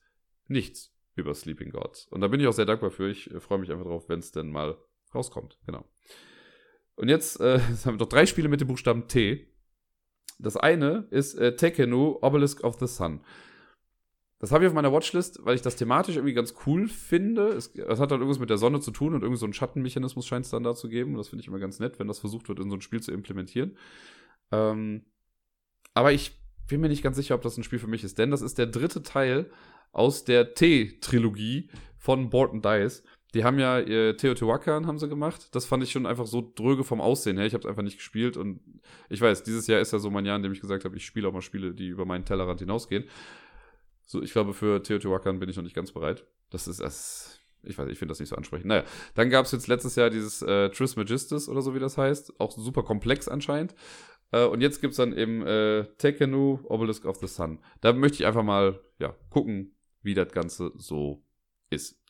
[0.49, 2.07] nichts über Sleeping Gods.
[2.09, 3.11] Und da bin ich auch sehr dankbar für.
[3.11, 4.77] Ich äh, freue mich einfach drauf, wenn es denn mal
[5.15, 5.59] rauskommt.
[5.67, 5.85] Genau.
[6.97, 9.47] Und jetzt äh, haben wir noch drei Spiele mit dem Buchstaben T.
[10.39, 13.21] Das eine ist äh, Tekenu Obelisk of the Sun.
[14.39, 17.49] Das habe ich auf meiner Watchlist, weil ich das thematisch irgendwie ganz cool finde.
[17.49, 20.27] Es, es hat halt irgendwas mit der Sonne zu tun und irgendwie so einen Schattenmechanismus
[20.27, 21.13] scheint es dann da zu geben.
[21.13, 23.03] Und das finde ich immer ganz nett, wenn das versucht wird, in so ein Spiel
[23.03, 23.77] zu implementieren.
[24.51, 25.05] Ähm,
[25.93, 28.31] aber ich bin mir nicht ganz sicher, ob das ein Spiel für mich ist, denn
[28.31, 29.51] das ist der dritte Teil
[29.93, 31.69] aus der T-Trilogie
[31.99, 33.03] von Borton Dice.
[33.35, 35.55] Die haben ja äh, Teotihuacan haben sie gemacht.
[35.55, 37.47] Das fand ich schon einfach so dröge vom Aussehen her.
[37.47, 38.61] Ich habe es einfach nicht gespielt und
[39.09, 41.07] ich weiß, dieses Jahr ist ja so mein Jahr, in dem ich gesagt habe, ich
[41.07, 43.05] spiele auch mal Spiele, die über meinen Tellerrand hinausgehen.
[44.07, 46.25] So, ich glaube, für Teotihuacan bin ich noch nicht ganz bereit.
[46.51, 47.41] Das ist das.
[47.63, 48.67] Ich weiß, ich finde das nicht so ansprechend.
[48.67, 48.85] Naja,
[49.15, 52.41] dann gab es jetzt letztes Jahr dieses äh, Trismegistus oder so, wie das heißt.
[52.41, 53.75] Auch super komplex anscheinend.
[54.33, 57.61] Äh, und jetzt gibt es dann eben äh, Tekenu Obelisk of the Sun.
[57.83, 61.25] Da möchte ich einfach mal ja, gucken, wie das Ganze so
[61.71, 62.03] ist.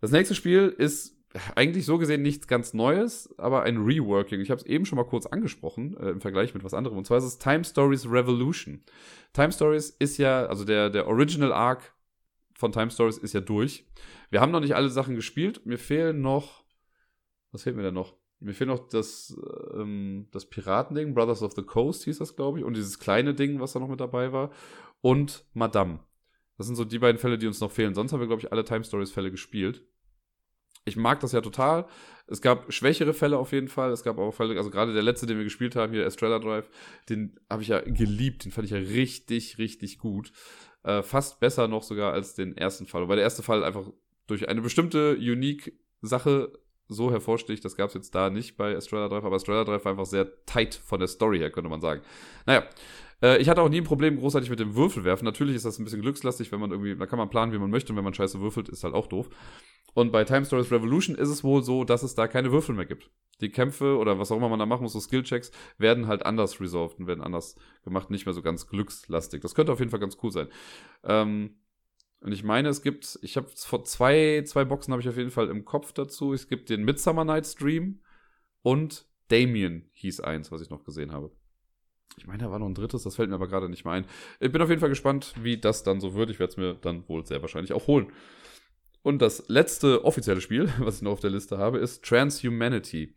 [0.00, 1.18] Das nächste Spiel ist
[1.54, 4.40] eigentlich so gesehen nichts ganz Neues, aber ein Reworking.
[4.40, 6.96] Ich habe es eben schon mal kurz angesprochen äh, im Vergleich mit was anderem.
[6.96, 8.82] Und zwar ist es Time Stories Revolution.
[9.32, 11.94] Time Stories ist ja, also der, der Original Arc
[12.54, 13.86] von Time Stories ist ja durch.
[14.30, 15.66] Wir haben noch nicht alle Sachen gespielt.
[15.66, 16.64] Mir fehlen noch.
[17.52, 18.16] Was fehlt mir denn noch?
[18.40, 19.36] Mir fehlt noch das,
[19.74, 22.64] ähm, das Piratending, Brothers of the Coast hieß das, glaube ich.
[22.64, 24.50] Und dieses kleine Ding, was da noch mit dabei war.
[25.00, 26.00] Und Madame.
[26.58, 27.94] Das sind so die beiden Fälle, die uns noch fehlen.
[27.94, 29.82] Sonst haben wir, glaube ich, alle Time Stories Fälle gespielt.
[30.84, 31.86] Ich mag das ja total.
[32.26, 33.92] Es gab schwächere Fälle auf jeden Fall.
[33.92, 36.68] Es gab auch Fälle, also gerade der letzte, den wir gespielt haben, hier Estrella Drive,
[37.08, 38.44] den habe ich ja geliebt.
[38.44, 40.32] Den fand ich ja richtig, richtig gut.
[40.82, 43.08] Äh, fast besser noch sogar als den ersten Fall.
[43.08, 43.90] Weil der erste Fall einfach
[44.26, 46.52] durch eine bestimmte unique Sache
[46.88, 49.92] so hervorsticht, das gab es jetzt da nicht bei Estrella Drive, aber Estrella Drive war
[49.92, 52.00] einfach sehr tight von der Story her, könnte man sagen.
[52.46, 52.64] Naja,
[53.22, 55.24] äh, ich hatte auch nie ein Problem großartig mit dem Würfelwerfen.
[55.24, 57.70] Natürlich ist das ein bisschen glückslastig, wenn man irgendwie, da kann man planen, wie man
[57.70, 59.28] möchte, und wenn man scheiße würfelt, ist halt auch doof.
[59.94, 62.86] Und bei Time Stories Revolution ist es wohl so, dass es da keine Würfel mehr
[62.86, 63.10] gibt.
[63.40, 66.60] Die Kämpfe oder was auch immer man da machen muss, so Skillchecks, werden halt anders
[66.60, 69.40] resolved und werden anders gemacht, nicht mehr so ganz glückslastig.
[69.40, 70.48] Das könnte auf jeden Fall ganz cool sein.
[71.04, 71.56] Ähm,
[72.20, 75.30] und ich meine, es gibt, ich habe vor zwei, zwei Boxen habe ich auf jeden
[75.30, 76.32] Fall im Kopf dazu.
[76.32, 78.00] Es gibt den Midsummer Night Stream
[78.62, 81.30] und Damien hieß eins, was ich noch gesehen habe.
[82.16, 84.06] Ich meine, da war noch ein drittes, das fällt mir aber gerade nicht mehr ein.
[84.40, 86.30] Ich bin auf jeden Fall gespannt, wie das dann so wird.
[86.30, 88.12] Ich werde es mir dann wohl sehr wahrscheinlich auch holen.
[89.02, 93.14] Und das letzte offizielle Spiel, was ich noch auf der Liste habe, ist Transhumanity.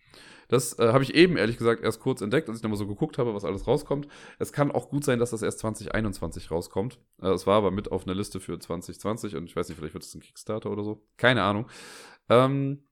[0.52, 3.18] Das äh, habe ich eben ehrlich gesagt erst kurz entdeckt, als ich nochmal so geguckt
[3.18, 4.10] habe, was alles rauskommt.
[4.38, 7.00] Es kann auch gut sein, dass das erst 2021 rauskommt.
[7.22, 9.94] Äh, es war aber mit auf einer Liste für 2020 und ich weiß nicht, vielleicht
[9.94, 11.08] wird es ein Kickstarter oder so.
[11.16, 11.68] Keine Ahnung.
[12.28, 12.84] Ähm,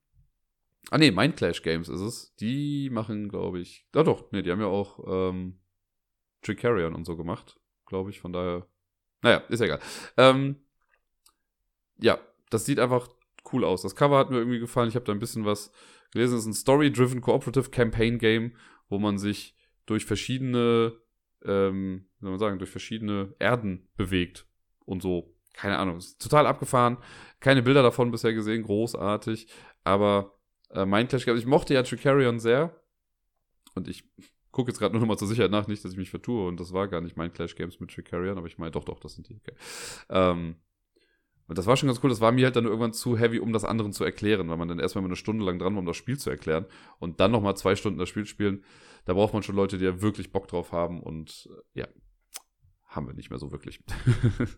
[0.90, 2.34] ah nee, Mindclash Games ist es.
[2.36, 3.86] Die machen, glaube ich.
[3.94, 5.59] Ah doch, nee, die haben ja auch ähm,
[6.42, 8.20] Tricarion und so gemacht, glaube ich.
[8.20, 8.68] Von daher.
[9.22, 9.80] Naja, ist ja egal.
[10.18, 10.56] Ähm,
[11.98, 12.20] ja,
[12.50, 13.10] das sieht einfach
[13.52, 13.82] cool aus.
[13.82, 14.90] Das Cover hat mir irgendwie gefallen.
[14.90, 15.72] Ich habe da ein bisschen was
[16.12, 18.56] gelesen, es ist ein Story-Driven Cooperative Campaign Game,
[18.88, 20.94] wo man sich durch verschiedene,
[21.44, 24.48] ähm, wie soll man sagen, durch verschiedene Erden bewegt
[24.86, 25.36] und so.
[25.54, 26.98] Keine Ahnung, ist total abgefahren.
[27.40, 29.48] Keine Bilder davon bisher gesehen, großartig.
[29.84, 32.80] Aber äh, Mindclash, ich mochte ja Tricarion sehr.
[33.76, 34.04] Und ich
[34.52, 36.48] gucke jetzt gerade nur noch mal zur Sicherheit nach, nicht, dass ich mich vertue.
[36.48, 39.14] Und das war gar nicht Mindclash Games mit Tricarion, aber ich meine, doch, doch, das
[39.14, 39.36] sind die.
[39.36, 39.54] Okay.
[40.10, 40.56] Ähm,
[41.48, 42.10] und das war schon ganz cool.
[42.10, 44.68] Das war mir halt dann irgendwann zu heavy, um das anderen zu erklären, weil man
[44.68, 46.66] dann erstmal eine Stunde lang dran war, um das Spiel zu erklären.
[47.00, 48.64] Und dann nochmal zwei Stunden das Spiel spielen.
[49.06, 51.02] Da braucht man schon Leute, die ja wirklich Bock drauf haben.
[51.02, 51.88] Und äh, ja,
[52.86, 53.84] haben wir nicht mehr so wirklich.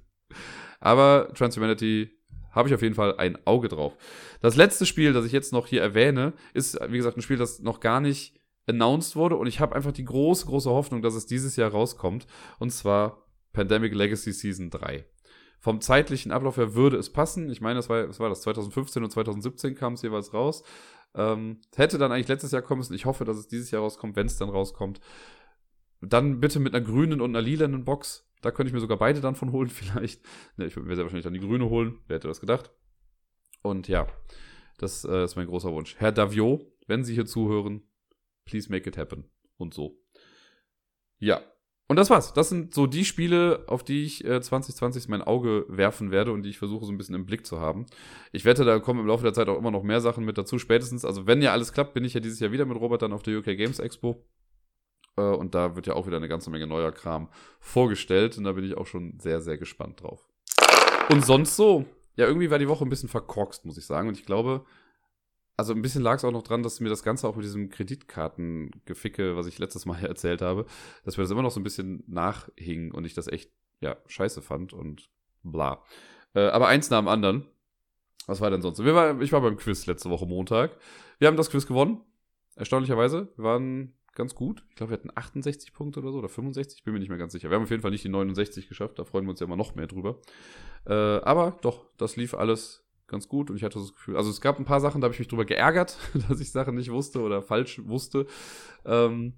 [0.82, 2.12] Aber Transhumanity
[2.52, 3.96] habe ich auf jeden Fall ein Auge drauf.
[4.42, 7.60] Das letzte Spiel, das ich jetzt noch hier erwähne, ist, wie gesagt, ein Spiel, das
[7.60, 8.41] noch gar nicht
[8.72, 9.38] announced wurde.
[9.38, 12.28] Und ich habe einfach die große, große Hoffnung, dass es dieses Jahr rauskommt.
[12.60, 15.06] Und zwar Pandemic Legacy Season 3
[15.62, 17.50] vom zeitlichen Ablauf her würde es passen.
[17.52, 20.64] Ich meine, das war, das war das 2015 und 2017 kam es jeweils raus.
[21.14, 22.96] Ähm, hätte dann eigentlich letztes Jahr kommen müssen.
[22.96, 25.00] Ich hoffe, dass es dieses Jahr rauskommt, wenn es dann rauskommt.
[26.02, 28.28] Dann bitte mit einer grünen und einer lilanen Box.
[28.42, 30.24] Da könnte ich mir sogar beide dann von holen, vielleicht.
[30.58, 32.00] Ne, ich würde mir sehr wahrscheinlich dann die grüne holen.
[32.08, 32.72] Wer hätte das gedacht?
[33.62, 34.08] Und ja,
[34.80, 35.96] das äh, ist mein großer Wunsch.
[36.00, 37.84] Herr Davio, wenn Sie hier zuhören,
[38.46, 39.30] please make it happen.
[39.58, 40.00] Und so.
[41.20, 41.42] Ja,
[41.92, 42.32] und das war's.
[42.32, 46.44] Das sind so die Spiele, auf die ich äh, 2020 mein Auge werfen werde und
[46.44, 47.86] die ich versuche so ein bisschen im Blick zu haben.
[48.32, 50.58] Ich wette, da kommen im Laufe der Zeit auch immer noch mehr Sachen mit dazu.
[50.58, 53.12] Spätestens, also wenn ja alles klappt, bin ich ja dieses Jahr wieder mit Robert dann
[53.12, 54.26] auf der UK Games Expo.
[55.18, 57.28] Äh, und da wird ja auch wieder eine ganze Menge neuer Kram
[57.60, 58.38] vorgestellt.
[58.38, 60.26] Und da bin ich auch schon sehr, sehr gespannt drauf.
[61.10, 61.84] Und sonst so.
[62.16, 64.08] Ja, irgendwie war die Woche ein bisschen verkorkst, muss ich sagen.
[64.08, 64.64] Und ich glaube,
[65.58, 67.70] also ein bisschen lag es auch noch dran, dass mir das Ganze auch mit diesem
[67.70, 70.66] Kreditkartengeficke, was ich letztes Mal erzählt habe,
[71.06, 74.42] dass mir das immer noch so ein bisschen nachhing und ich das echt, ja, scheiße
[74.42, 75.10] fand und
[75.44, 75.84] bla.
[76.34, 77.46] Äh, aber eins nach dem anderen.
[78.28, 78.84] Was war denn sonst?
[78.84, 80.78] Wir war, ich war beim Quiz letzte Woche Montag.
[81.20, 82.02] Wir haben das Quiz gewonnen.
[82.56, 83.30] Erstaunlicherweise.
[83.36, 84.64] Wir waren ganz gut.
[84.70, 86.84] Ich glaube, wir hatten 68 Punkte oder so oder 65.
[86.84, 87.50] Bin mir nicht mehr ganz sicher.
[87.50, 89.00] Wir haben auf jeden Fall nicht die 69 geschafft.
[89.00, 90.20] Da freuen wir uns ja immer noch mehr drüber.
[90.86, 92.81] Äh, aber doch, das lief alles
[93.12, 95.14] ganz gut und ich hatte das Gefühl, also es gab ein paar Sachen, da habe
[95.14, 95.98] ich mich drüber geärgert,
[96.30, 98.26] dass ich Sachen nicht wusste oder falsch wusste.
[98.86, 99.34] Ähm,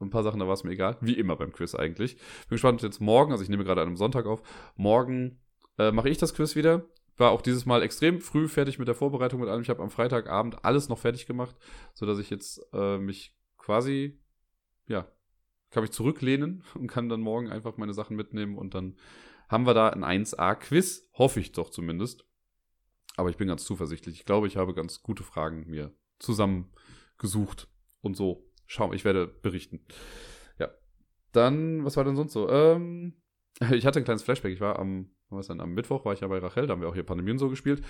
[0.00, 0.96] ein paar Sachen, da war es mir egal.
[1.00, 2.16] Wie immer beim Quiz eigentlich.
[2.16, 4.42] Bin gespannt, jetzt morgen, also ich nehme gerade an einem Sonntag auf,
[4.76, 5.40] morgen
[5.78, 6.86] äh, mache ich das Quiz wieder.
[7.16, 9.60] War auch dieses Mal extrem früh fertig mit der Vorbereitung mit allem.
[9.60, 11.54] Ich habe am Freitagabend alles noch fertig gemacht,
[11.92, 14.18] sodass ich jetzt äh, mich quasi,
[14.86, 15.06] ja,
[15.70, 18.96] kann mich zurücklehnen und kann dann morgen einfach meine Sachen mitnehmen und dann
[19.48, 22.24] haben wir da ein 1A-Quiz, hoffe ich doch zumindest.
[23.16, 24.16] Aber ich bin ganz zuversichtlich.
[24.16, 27.68] Ich glaube, ich habe ganz gute Fragen mir zusammengesucht
[28.00, 28.50] und so.
[28.66, 29.84] Schau, ich werde berichten.
[30.58, 30.68] Ja.
[31.32, 32.48] Dann, was war denn sonst so?
[32.48, 33.20] Ähm,
[33.72, 34.52] ich hatte ein kleines Flashback.
[34.52, 36.88] Ich war am, was dann, am Mittwoch war ich ja bei Rachel, da haben wir
[36.88, 37.82] auch hier Pandemien so gespielt.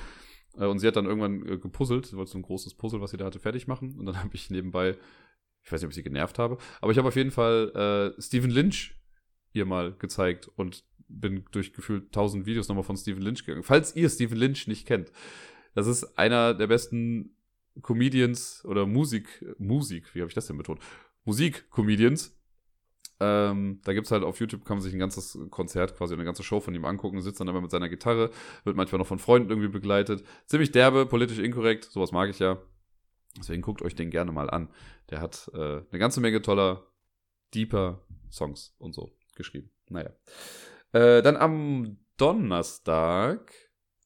[0.56, 2.06] Äh, und sie hat dann irgendwann äh, gepuzzelt.
[2.06, 3.98] Sie wollte so ein großes Puzzle, was sie da hatte, fertig machen.
[3.98, 4.96] Und dann habe ich nebenbei,
[5.62, 8.20] ich weiß nicht, ob ich sie genervt habe, aber ich habe auf jeden Fall äh,
[8.20, 8.96] Stephen Lynch
[9.52, 13.64] ihr mal gezeigt und bin durch gefühlt tausend Videos nochmal von Stephen Lynch gegangen.
[13.64, 15.12] Falls ihr Stephen Lynch nicht kennt,
[15.74, 17.36] das ist einer der besten
[17.82, 20.80] Comedians oder Musik, Musik, wie habe ich das denn betont?
[21.24, 22.36] Musik-Comedians.
[23.22, 26.42] Ähm, da gibt's halt auf YouTube, kann man sich ein ganzes Konzert quasi, eine ganze
[26.42, 28.30] Show von ihm angucken, sitzt dann immer mit seiner Gitarre,
[28.64, 30.24] wird manchmal noch von Freunden irgendwie begleitet.
[30.46, 32.58] Ziemlich derbe, politisch inkorrekt, sowas mag ich ja.
[33.38, 34.70] Deswegen guckt euch den gerne mal an.
[35.10, 36.86] Der hat äh, eine ganze Menge toller,
[37.54, 38.00] deeper
[38.30, 39.70] Songs und so geschrieben.
[39.88, 40.10] Naja.
[40.92, 43.52] Äh, dann am Donnerstag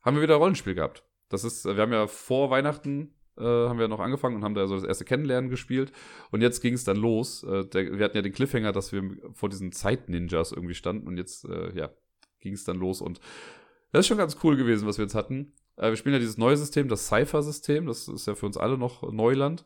[0.03, 1.05] haben wir wieder Rollenspiel gehabt.
[1.29, 4.67] Das ist, wir haben ja vor Weihnachten äh, haben wir noch angefangen und haben da
[4.67, 5.93] so das erste Kennenlernen gespielt.
[6.31, 7.43] Und jetzt ging es dann los.
[7.43, 11.07] Äh, der, wir hatten ja den Cliffhanger, dass wir vor diesen Zeit-Ninjas irgendwie standen.
[11.07, 11.91] Und jetzt, äh, ja,
[12.41, 13.01] ging es dann los.
[13.01, 13.21] Und
[13.93, 15.53] das ist schon ganz cool gewesen, was wir jetzt hatten.
[15.77, 17.87] Äh, wir spielen ja dieses neue System, das Cypher-System.
[17.87, 19.65] Das ist ja für uns alle noch Neuland.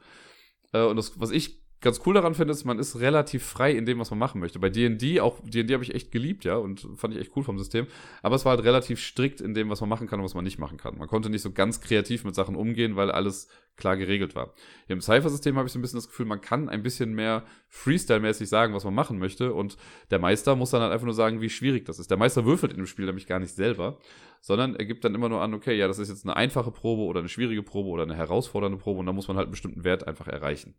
[0.73, 3.87] Äh, und das, was ich ganz cool daran finde, ist, man ist relativ frei in
[3.87, 4.59] dem, was man machen möchte.
[4.59, 7.59] Bei D&D, auch D&D habe ich echt geliebt, ja, und fand ich echt cool vom
[7.59, 7.87] System.
[8.23, 10.45] Aber es war halt relativ strikt in dem, was man machen kann und was man
[10.45, 10.99] nicht machen kann.
[10.99, 14.55] Man konnte nicht so ganz kreativ mit Sachen umgehen, weil alles klar geregelt war.
[14.87, 17.45] Hier im Cypher-System habe ich so ein bisschen das Gefühl, man kann ein bisschen mehr
[17.69, 19.55] Freestyle-mäßig sagen, was man machen möchte.
[19.55, 19.77] Und
[20.11, 22.11] der Meister muss dann halt einfach nur sagen, wie schwierig das ist.
[22.11, 23.99] Der Meister würfelt in dem Spiel nämlich gar nicht selber,
[24.41, 27.03] sondern er gibt dann immer nur an, okay, ja, das ist jetzt eine einfache Probe
[27.03, 29.85] oder eine schwierige Probe oder eine herausfordernde Probe und da muss man halt einen bestimmten
[29.85, 30.75] Wert einfach erreichen.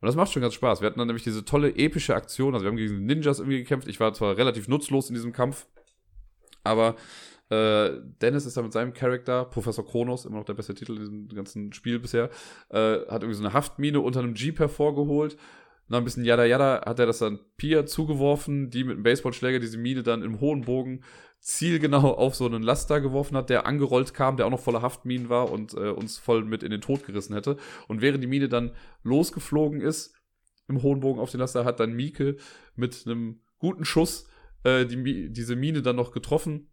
[0.00, 0.80] Und das macht schon ganz Spaß.
[0.80, 2.54] Wir hatten dann nämlich diese tolle epische Aktion.
[2.54, 3.88] Also wir haben gegen Ninjas irgendwie gekämpft.
[3.88, 5.66] Ich war zwar relativ nutzlos in diesem Kampf,
[6.62, 6.94] aber
[7.50, 7.90] äh,
[8.20, 11.28] Dennis ist da mit seinem Charakter, Professor Kronos, immer noch der beste Titel in diesem
[11.28, 12.30] ganzen Spiel bisher,
[12.68, 15.36] äh, hat irgendwie so eine Haftmine unter einem Jeep hervorgeholt
[15.88, 19.58] nach ein bisschen Yada Yada hat er das dann Pia zugeworfen, die mit einem Baseballschläger
[19.58, 21.02] diese Mine dann im hohen Bogen
[21.48, 25.28] zielgenau auf so einen Laster geworfen hat, der angerollt kam, der auch noch voller Haftminen
[25.28, 27.56] war und äh, uns voll mit in den Tod gerissen hätte.
[27.86, 28.72] Und während die Mine dann
[29.02, 30.14] losgeflogen ist,
[30.68, 32.36] im hohen Bogen auf den Laster, hat dann Mieke
[32.76, 34.28] mit einem guten Schuss
[34.64, 36.68] äh, die, diese Mine dann noch getroffen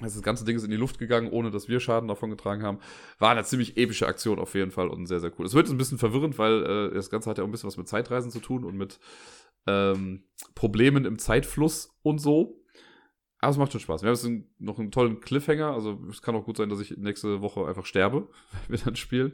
[0.00, 2.78] das ganze Ding ist in die Luft gegangen, ohne dass wir Schaden davon getragen haben.
[3.18, 5.46] War eine ziemlich epische Aktion auf jeden Fall und sehr, sehr cool.
[5.46, 7.76] Es wird ein bisschen verwirrend, weil äh, das Ganze hat ja auch ein bisschen was
[7.76, 8.98] mit Zeitreisen zu tun und mit
[9.66, 12.59] ähm, Problemen im Zeitfluss und so.
[13.40, 14.02] Aber es macht schon Spaß.
[14.02, 15.72] Wir haben jetzt noch einen tollen Cliffhanger.
[15.72, 18.28] Also es kann auch gut sein, dass ich nächste Woche einfach sterbe,
[18.68, 19.32] wenn wir dann spielen.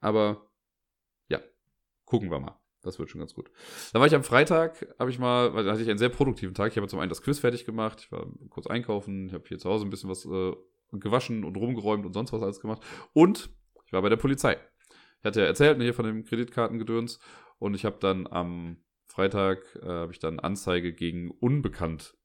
[0.00, 0.48] Aber
[1.28, 1.40] ja,
[2.04, 2.58] gucken wir mal.
[2.82, 3.50] Das wird schon ganz gut.
[3.92, 6.70] Dann war ich am Freitag, habe ich mal, da hatte ich einen sehr produktiven Tag.
[6.70, 9.58] Ich habe zum einen das Quiz fertig gemacht, ich war kurz einkaufen, ich habe hier
[9.58, 10.52] zu Hause ein bisschen was äh,
[10.92, 12.82] gewaschen und rumgeräumt und sonst was alles gemacht.
[13.12, 13.50] Und
[13.86, 14.56] ich war bei der Polizei.
[15.18, 17.18] Ich hatte ja erzählt, ne, hier von dem Kreditkartengedöns.
[17.58, 18.76] Und ich habe dann am
[19.08, 22.16] Freitag, äh, habe ich dann Anzeige gegen Unbekannt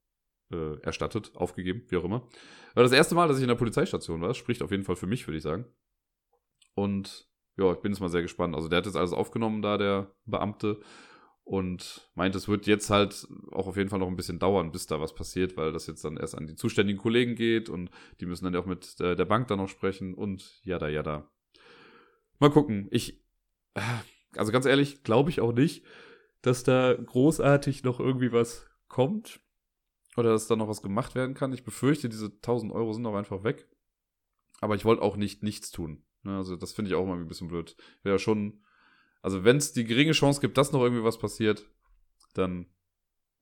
[0.51, 2.27] äh, erstattet, aufgegeben, wie auch immer.
[2.73, 4.33] War das erste Mal, dass ich in der Polizeistation war.
[4.33, 5.65] Spricht auf jeden Fall für mich, würde ich sagen.
[6.73, 8.55] Und ja, ich bin jetzt mal sehr gespannt.
[8.55, 10.79] Also der hat jetzt alles aufgenommen da, der Beamte.
[11.43, 14.85] Und meint, es wird jetzt halt auch auf jeden Fall noch ein bisschen dauern, bis
[14.85, 17.89] da was passiert, weil das jetzt dann erst an die zuständigen Kollegen geht und
[18.19, 20.87] die müssen dann ja auch mit der, der Bank dann noch sprechen und ja, da,
[20.87, 21.29] ja, da.
[22.39, 22.87] Mal gucken.
[22.91, 23.23] Ich,
[24.35, 25.83] also ganz ehrlich, glaube ich auch nicht,
[26.41, 29.41] dass da großartig noch irgendwie was kommt
[30.17, 31.53] oder dass da noch was gemacht werden kann.
[31.53, 33.67] Ich befürchte, diese 1000 Euro sind auch einfach weg.
[34.59, 36.03] Aber ich wollte auch nicht nichts tun.
[36.23, 37.75] Ne, also das finde ich auch mal ein bisschen blöd.
[38.03, 38.63] Wäre schon,
[39.21, 41.65] also wenn es die geringe Chance gibt, dass noch irgendwie was passiert,
[42.33, 42.67] dann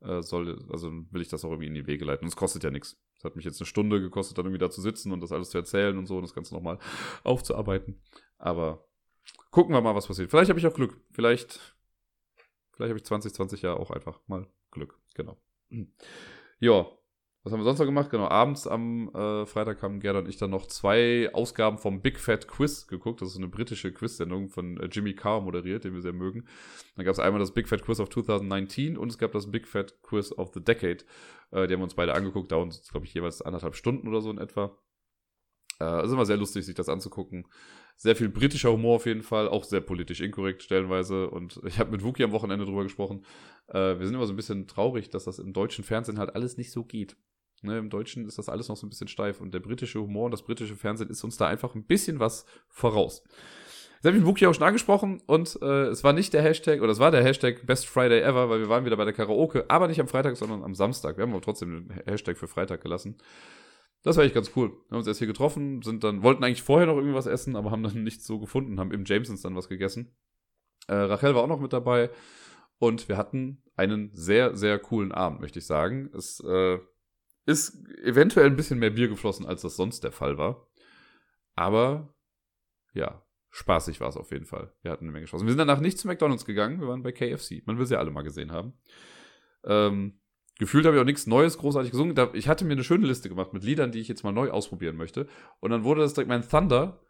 [0.02, 2.24] äh, soll, also will ich das auch irgendwie in die Wege leiten.
[2.24, 2.98] Und es kostet ja nichts.
[3.18, 5.50] Es hat mich jetzt eine Stunde gekostet, dann irgendwie da zu sitzen und das alles
[5.50, 6.80] zu erzählen und so und das Ganze nochmal
[7.24, 8.02] aufzuarbeiten.
[8.38, 8.88] Aber
[9.52, 10.30] gucken wir mal, was passiert.
[10.30, 11.02] Vielleicht habe ich auch Glück.
[11.12, 11.76] Vielleicht,
[12.72, 14.98] vielleicht habe ich 2020 ja auch einfach mal Glück.
[15.16, 15.38] Genau.
[16.60, 16.86] Ja,
[17.44, 18.10] was haben wir sonst noch gemacht?
[18.10, 22.20] Genau, abends am äh, Freitag haben Gerda und ich dann noch zwei Ausgaben vom Big
[22.20, 23.22] Fat Quiz geguckt.
[23.22, 26.46] Das ist eine britische Quiz-Sendung von äh, Jimmy Carr moderiert, den wir sehr mögen.
[26.98, 29.68] Dann gab es einmal das Big Fat Quiz of 2019 und es gab das Big
[29.70, 31.06] Fat Quiz of the Decade.
[31.52, 34.32] Äh, die haben wir uns beide angeguckt, dauern, glaube ich, jeweils anderthalb Stunden oder so
[34.32, 34.78] in etwa.
[35.80, 37.48] Äh, ist immer sehr lustig, sich das anzugucken.
[37.96, 41.30] Sehr viel britischer Humor auf jeden Fall, auch sehr politisch inkorrekt stellenweise.
[41.30, 43.26] Und ich habe mit Wookie am Wochenende drüber gesprochen.
[43.68, 46.58] Äh, wir sind immer so ein bisschen traurig, dass das im deutschen Fernsehen halt alles
[46.58, 47.16] nicht so geht.
[47.62, 50.26] Ne, Im Deutschen ist das alles noch so ein bisschen steif und der britische Humor
[50.26, 53.22] und das britische Fernsehen ist uns da einfach ein bisschen was voraus.
[53.96, 56.94] Jetzt habe ich Wookie auch schon angesprochen und äh, es war nicht der Hashtag, oder
[56.94, 59.90] es war der Hashtag Best Friday Ever, weil wir waren wieder bei der Karaoke, aber
[59.90, 61.18] nicht am Freitag, sondern am Samstag.
[61.18, 63.18] Wir haben aber trotzdem den Hashtag für Freitag gelassen.
[64.04, 64.70] Das war echt ganz cool.
[64.70, 67.72] Wir haben uns erst hier getroffen, sind dann, wollten eigentlich vorher noch irgendwas essen, aber
[67.72, 70.16] haben dann nichts so gefunden, haben im Jamesons dann was gegessen.
[70.88, 72.10] Äh, Rachel war auch noch mit dabei
[72.78, 76.10] und wir hatten einen sehr, sehr coolen Abend, möchte ich sagen.
[76.16, 76.80] Es äh,
[77.46, 80.68] ist eventuell ein bisschen mehr Bier geflossen, als das sonst der Fall war.
[81.56, 82.16] Aber
[82.94, 84.74] ja, spaßig war es auf jeden Fall.
[84.82, 85.42] Wir hatten eine Menge Spaß.
[85.42, 87.64] Wir sind danach nicht zu McDonalds gegangen, wir waren bei KFC.
[87.66, 88.74] Man will sie alle mal gesehen haben.
[89.66, 90.22] Ähm,
[90.60, 92.16] gefühlt habe ich auch nichts Neues großartig gesungen.
[92.34, 94.98] Ich hatte mir eine schöne Liste gemacht mit Liedern, die ich jetzt mal neu ausprobieren
[94.98, 95.28] möchte.
[95.60, 97.02] Und dann wurde das direkt, mein Thunder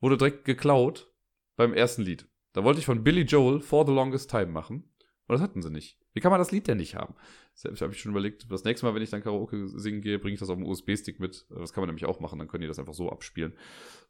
[0.00, 1.12] wurde direkt geklaut
[1.56, 2.26] beim ersten Lied.
[2.52, 4.90] Da wollte ich von Billy Joel For the Longest Time machen.
[5.26, 5.98] Und das hatten sie nicht.
[6.12, 7.14] Wie kann man das Lied denn nicht haben?
[7.54, 10.34] Selbst habe ich schon überlegt, das nächste Mal, wenn ich dann Karaoke singen gehe, bringe
[10.34, 11.46] ich das auf dem USB-Stick mit.
[11.50, 13.56] Das kann man nämlich auch machen, dann können die das einfach so abspielen.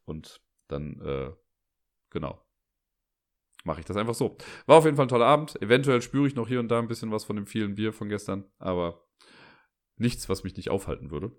[0.05, 1.32] Und dann, äh,
[2.11, 2.45] genau,
[3.64, 4.36] mache ich das einfach so.
[4.66, 5.60] War auf jeden Fall ein toller Abend.
[5.60, 8.08] Eventuell spüre ich noch hier und da ein bisschen was von dem vielen Bier von
[8.08, 9.04] gestern, aber
[9.96, 11.32] nichts, was mich nicht aufhalten würde.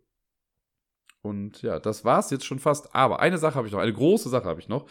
[1.22, 2.94] Und ja, das war es jetzt schon fast.
[2.94, 4.88] Aber eine Sache habe ich noch, eine große Sache habe ich noch.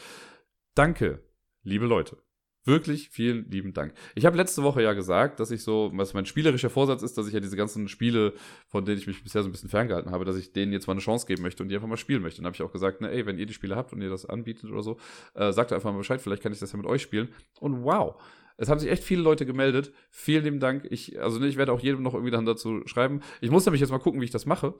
[0.74, 1.22] Danke,
[1.62, 2.18] liebe Leute.
[2.66, 3.92] Wirklich vielen lieben Dank.
[4.14, 7.26] Ich habe letzte Woche ja gesagt, dass ich so, was mein spielerischer Vorsatz ist, dass
[7.26, 8.32] ich ja diese ganzen Spiele,
[8.68, 10.94] von denen ich mich bisher so ein bisschen ferngehalten habe, dass ich denen jetzt mal
[10.94, 12.40] eine Chance geben möchte und die einfach mal spielen möchte.
[12.40, 14.24] Und habe ich auch gesagt, na ey, wenn ihr die Spiele habt und ihr das
[14.24, 14.96] anbietet oder so,
[15.34, 17.28] äh, sagt einfach mal Bescheid, vielleicht kann ich das ja mit euch spielen.
[17.60, 18.16] Und wow,
[18.56, 19.92] es haben sich echt viele Leute gemeldet.
[20.10, 20.86] Vielen lieben Dank.
[20.88, 23.20] Ich, also ne, ich werde auch jedem noch irgendwie dann dazu schreiben.
[23.42, 24.74] Ich muss nämlich jetzt mal gucken, wie ich das mache.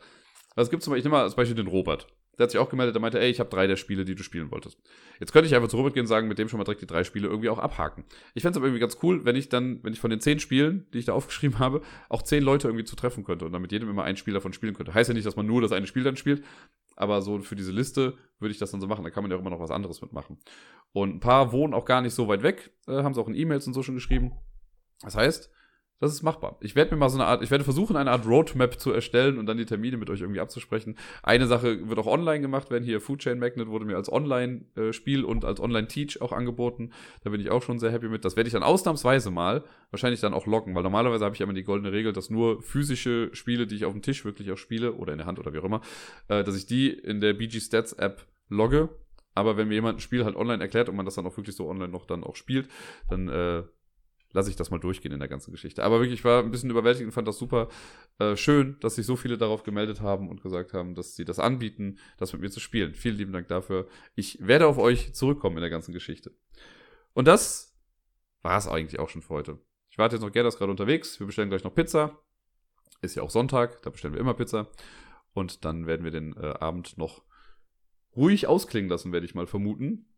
[0.56, 2.06] Also es gibt zum Beispiel, ich nehme mal als Beispiel den Robert.
[2.38, 4.22] Der hat sich auch gemeldet, der meinte, ey, ich habe drei der Spiele, die du
[4.22, 4.78] spielen wolltest.
[5.20, 6.86] Jetzt könnte ich einfach zu Robert gehen und sagen, mit dem schon mal direkt die
[6.86, 8.04] drei Spiele irgendwie auch abhaken.
[8.34, 10.40] Ich fände es aber irgendwie ganz cool, wenn ich dann, wenn ich von den zehn
[10.40, 13.62] Spielen, die ich da aufgeschrieben habe, auch zehn Leute irgendwie zu treffen könnte und dann
[13.62, 14.94] mit jedem immer ein Spiel davon spielen könnte.
[14.94, 16.44] Heißt ja nicht, dass man nur das eine Spiel dann spielt,
[16.96, 19.04] aber so für diese Liste würde ich das dann so machen.
[19.04, 20.38] Da kann man ja auch immer noch was anderes mitmachen.
[20.92, 23.34] Und ein paar wohnen auch gar nicht so weit weg, äh, haben sie auch in
[23.34, 24.32] E-Mails und so schon geschrieben.
[25.02, 25.50] Das heißt,
[26.00, 26.58] das ist machbar.
[26.60, 29.38] Ich werde mir mal so eine Art, ich werde versuchen, eine Art Roadmap zu erstellen
[29.38, 30.96] und dann die Termine mit euch irgendwie abzusprechen.
[31.22, 32.84] Eine Sache wird auch online gemacht werden.
[32.84, 36.90] Hier Food Chain Magnet wurde mir als Online-Spiel und als Online-Teach auch angeboten.
[37.22, 38.24] Da bin ich auch schon sehr happy mit.
[38.24, 41.54] Das werde ich dann ausnahmsweise mal wahrscheinlich dann auch locken, weil normalerweise habe ich immer
[41.54, 44.94] die goldene Regel, dass nur physische Spiele, die ich auf dem Tisch wirklich auch spiele
[44.94, 45.80] oder in der Hand oder wie auch immer,
[46.28, 48.88] äh, dass ich die in der BG Stats App logge.
[49.34, 51.56] Aber wenn mir jemand ein Spiel halt online erklärt und man das dann auch wirklich
[51.56, 52.68] so online noch dann auch spielt,
[53.08, 53.62] dann äh,
[54.34, 55.82] lasse ich das mal durchgehen in der ganzen Geschichte.
[55.82, 57.68] Aber wirklich, ich war ein bisschen überwältigt und fand das super
[58.18, 61.38] äh, schön, dass sich so viele darauf gemeldet haben und gesagt haben, dass sie das
[61.38, 62.94] anbieten, das mit mir zu spielen.
[62.94, 63.86] Vielen lieben Dank dafür.
[64.16, 66.32] Ich werde auf euch zurückkommen in der ganzen Geschichte.
[67.14, 67.78] Und das
[68.42, 69.58] war es eigentlich auch schon für heute.
[69.88, 71.18] Ich warte jetzt noch Gerda ist gerade unterwegs.
[71.20, 72.18] Wir bestellen gleich noch Pizza.
[73.00, 74.68] Ist ja auch Sonntag, da bestellen wir immer Pizza.
[75.32, 77.22] Und dann werden wir den äh, Abend noch
[78.16, 80.12] ruhig ausklingen lassen, werde ich mal vermuten.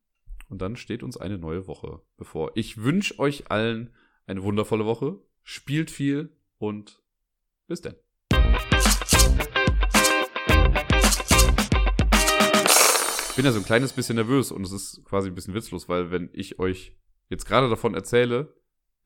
[0.49, 2.53] Und dann steht uns eine neue Woche bevor.
[2.55, 3.95] Ich wünsche euch allen
[4.27, 7.03] eine wundervolle Woche, spielt viel und
[7.69, 7.95] bis dann.
[13.31, 15.89] Ich bin ja so ein kleines bisschen nervös und es ist quasi ein bisschen witzlos,
[15.89, 16.97] weil wenn ich euch
[17.29, 18.55] jetzt gerade davon erzähle,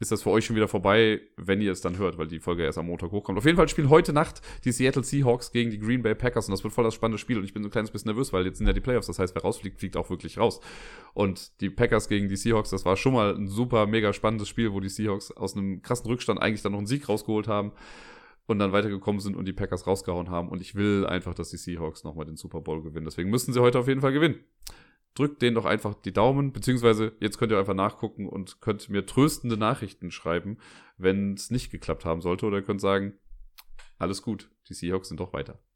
[0.00, 2.64] ist das für euch schon wieder vorbei, wenn ihr es dann hört, weil die Folge
[2.64, 3.36] erst am Montag hochkommt.
[3.36, 6.52] Auf jeden Fall spielen heute Nacht die Seattle Seahawks gegen die Green Bay Packers und
[6.52, 8.46] das wird voll das spannende Spiel und ich bin so ein kleines bisschen nervös, weil
[8.46, 10.60] jetzt sind ja die Playoffs, das heißt, wer rausfliegt, fliegt auch wirklich raus.
[11.12, 14.72] Und die Packers gegen die Seahawks, das war schon mal ein super, mega spannendes Spiel,
[14.72, 17.72] wo die Seahawks aus einem krassen Rückstand eigentlich dann noch einen Sieg rausgeholt haben
[18.46, 21.58] und dann weitergekommen sind und die Packers rausgehauen haben und ich will einfach, dass die
[21.58, 23.04] Seahawks nochmal den Super Bowl gewinnen.
[23.04, 24.40] Deswegen müssen sie heute auf jeden Fall gewinnen
[25.14, 29.06] drückt denen doch einfach die Daumen, beziehungsweise jetzt könnt ihr einfach nachgucken und könnt mir
[29.06, 30.58] tröstende Nachrichten schreiben,
[30.96, 33.18] wenn es nicht geklappt haben sollte, oder ihr könnt sagen,
[33.98, 35.60] alles gut, die Seahawks sind doch weiter.